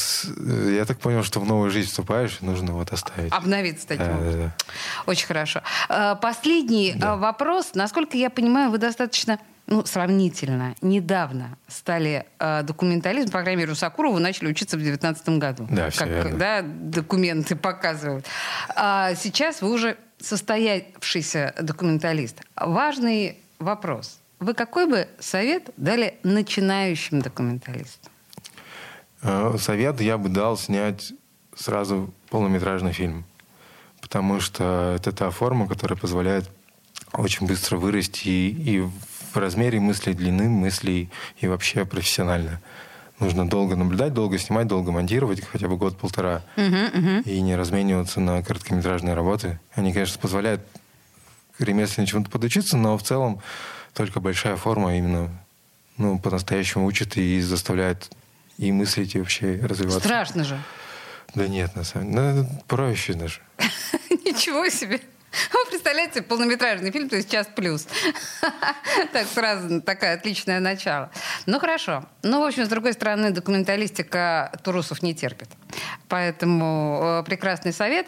Я 0.69 0.85
так 0.85 0.99
понял, 0.99 1.23
что 1.23 1.39
в 1.39 1.45
новую 1.45 1.69
жизнь 1.69 1.89
вступаешь, 1.89 2.39
нужно 2.41 2.73
вот 2.73 2.91
оставить. 2.91 3.31
Обновиться 3.31 3.87
таким 3.87 4.05
а, 4.05 4.31
да, 4.31 4.37
да. 4.37 4.55
Очень 5.05 5.27
хорошо. 5.27 5.61
А, 5.89 6.15
последний 6.15 6.93
да. 6.95 7.13
А, 7.13 7.17
вопрос. 7.17 7.71
Насколько 7.75 8.17
я 8.17 8.29
понимаю, 8.29 8.71
вы 8.71 8.79
достаточно 8.79 9.39
ну, 9.67 9.85
сравнительно, 9.85 10.75
недавно 10.81 11.57
стали 11.67 12.25
э, 12.39 12.63
документализм, 12.63 13.31
по 13.31 13.41
крайней 13.41 13.61
мере, 13.61 13.71
у 13.71 13.75
Сакурова 13.75 14.19
начали 14.19 14.49
учиться 14.49 14.77
в 14.77 14.79
2019 14.79 15.29
году. 15.39 15.67
Да, 15.71 15.89
все 15.89 15.99
как, 15.99 16.09
верно. 16.09 16.37
Да, 16.37 16.61
документы 16.61 17.55
показывают. 17.55 18.25
А 18.75 19.15
сейчас 19.15 19.61
вы 19.61 19.71
уже 19.71 19.97
состоявшийся 20.19 21.55
документалист. 21.59 22.41
Важный 22.55 23.39
вопрос. 23.59 24.19
Вы 24.39 24.53
какой 24.53 24.87
бы 24.87 25.07
совет 25.19 25.69
дали 25.77 26.19
начинающим 26.23 27.21
документалистам? 27.21 28.11
Э, 29.23 29.55
совет 29.59 29.99
я 30.01 30.17
бы 30.17 30.29
дал 30.29 30.57
снять 30.57 31.13
сразу 31.55 32.13
полнометражный 32.29 32.93
фильм. 32.93 33.25
Потому 34.01 34.39
что 34.39 34.93
это 34.95 35.11
та 35.11 35.31
форма, 35.31 35.67
которая 35.67 35.97
позволяет 35.97 36.47
очень 37.13 37.47
быстро 37.47 37.77
вырасти 37.77 38.27
и, 38.27 38.77
и 38.77 38.89
в 39.35 39.39
размере 39.39 39.79
мыслей, 39.79 40.13
длины 40.13 40.49
мыслей 40.49 41.09
и 41.39 41.47
вообще 41.47 41.85
профессионально 41.85 42.61
нужно 43.19 43.47
долго 43.47 43.75
наблюдать, 43.75 44.13
долго 44.13 44.37
снимать, 44.37 44.67
долго 44.67 44.91
монтировать, 44.91 45.41
хотя 45.41 45.67
бы 45.67 45.77
год-полтора, 45.77 46.43
uh-huh, 46.57 46.93
uh-huh. 46.93 47.23
и 47.23 47.39
не 47.41 47.55
размениваться 47.55 48.19
на 48.19 48.43
короткометражные 48.43 49.13
работы. 49.13 49.59
Они, 49.73 49.93
конечно, 49.93 50.19
позволяют 50.19 50.61
ремесленно 51.59 52.07
чему-то 52.07 52.29
подучиться, 52.29 52.77
но 52.77 52.97
в 52.97 53.03
целом 53.03 53.41
только 53.93 54.19
большая 54.19 54.57
форма 54.57 54.97
именно 54.97 55.29
ну, 55.97 56.19
по-настоящему 56.19 56.85
учит 56.85 57.15
и 57.15 57.39
заставляет 57.39 58.11
и 58.57 58.71
мыслить, 58.71 59.15
и 59.15 59.19
вообще 59.19 59.59
развиваться. 59.61 59.99
Страшно 59.99 60.43
же. 60.43 60.59
Да 61.33 61.47
нет, 61.47 61.75
на 61.75 61.83
самом 61.83 62.11
деле. 62.11 62.31
Ну, 62.33 62.63
проще 62.67 63.13
даже. 63.13 63.39
Ничего 64.09 64.69
себе. 64.69 64.99
Вы 65.51 65.69
представляете, 65.69 66.21
полнометражный 66.21 66.91
фильм, 66.91 67.09
то 67.09 67.15
есть 67.15 67.31
час 67.31 67.47
плюс. 67.55 67.87
Так 69.11 69.27
сразу 69.27 69.81
такое 69.81 70.13
отличное 70.13 70.59
начало. 70.59 71.11
Ну 71.45 71.59
хорошо. 71.59 72.05
Ну, 72.23 72.41
в 72.41 72.45
общем, 72.45 72.65
с 72.65 72.69
другой 72.69 72.93
стороны, 72.93 73.31
документалистика 73.31 74.51
турусов 74.63 75.01
не 75.03 75.13
терпит. 75.13 75.49
Поэтому 76.07 76.99
э, 77.01 77.23
прекрасный 77.25 77.73
совет. 77.73 78.07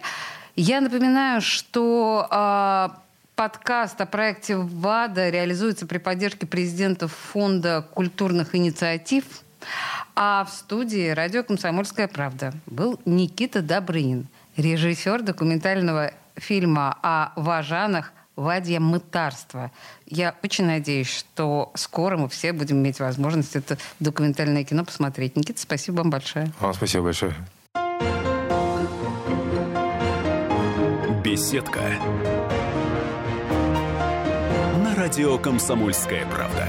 Я 0.56 0.82
напоминаю, 0.82 1.42
что 1.42 2.28
э, 2.30 2.90
подкаст 3.36 4.02
о 4.02 4.06
проекте 4.06 4.56
ВАДА 4.56 5.30
реализуется 5.30 5.86
при 5.86 6.00
поддержке 6.00 6.48
президента 6.48 7.08
Фонда 7.08 7.88
культурных 7.94 8.56
инициатив. 8.56 9.24
А 10.16 10.46
в 10.46 10.50
студии 10.50 11.10
радио 11.10 11.44
«Комсомольская 11.44 12.08
правда» 12.08 12.54
был 12.66 13.00
Никита 13.06 13.62
Добрынин, 13.62 14.28
режиссер 14.56 15.22
документального 15.22 16.12
фильма 16.38 16.98
о 17.02 17.32
важанах 17.36 18.14
Вадья 18.36 18.80
Мытарства. 18.80 19.72
Я 20.06 20.36
очень 20.44 20.66
надеюсь, 20.66 21.10
что 21.10 21.72
скоро 21.76 22.18
мы 22.18 22.30
все 22.30 22.54
будем 22.54 22.78
иметь 22.78 23.00
возможность 23.00 23.56
это 23.56 23.78
документальное 24.00 24.64
кино 24.64 24.86
посмотреть. 24.86 25.36
Никита, 25.36 25.60
спасибо 25.60 25.98
вам 25.98 26.12
большое. 26.12 26.52
Вам 26.60 26.74
спасибо 26.74 27.06
большое. 27.06 27.34
Беседка. 31.24 31.82
На 34.84 34.96
радио 34.96 35.38
«Комсомольская 35.40 36.26
правда». 36.28 36.68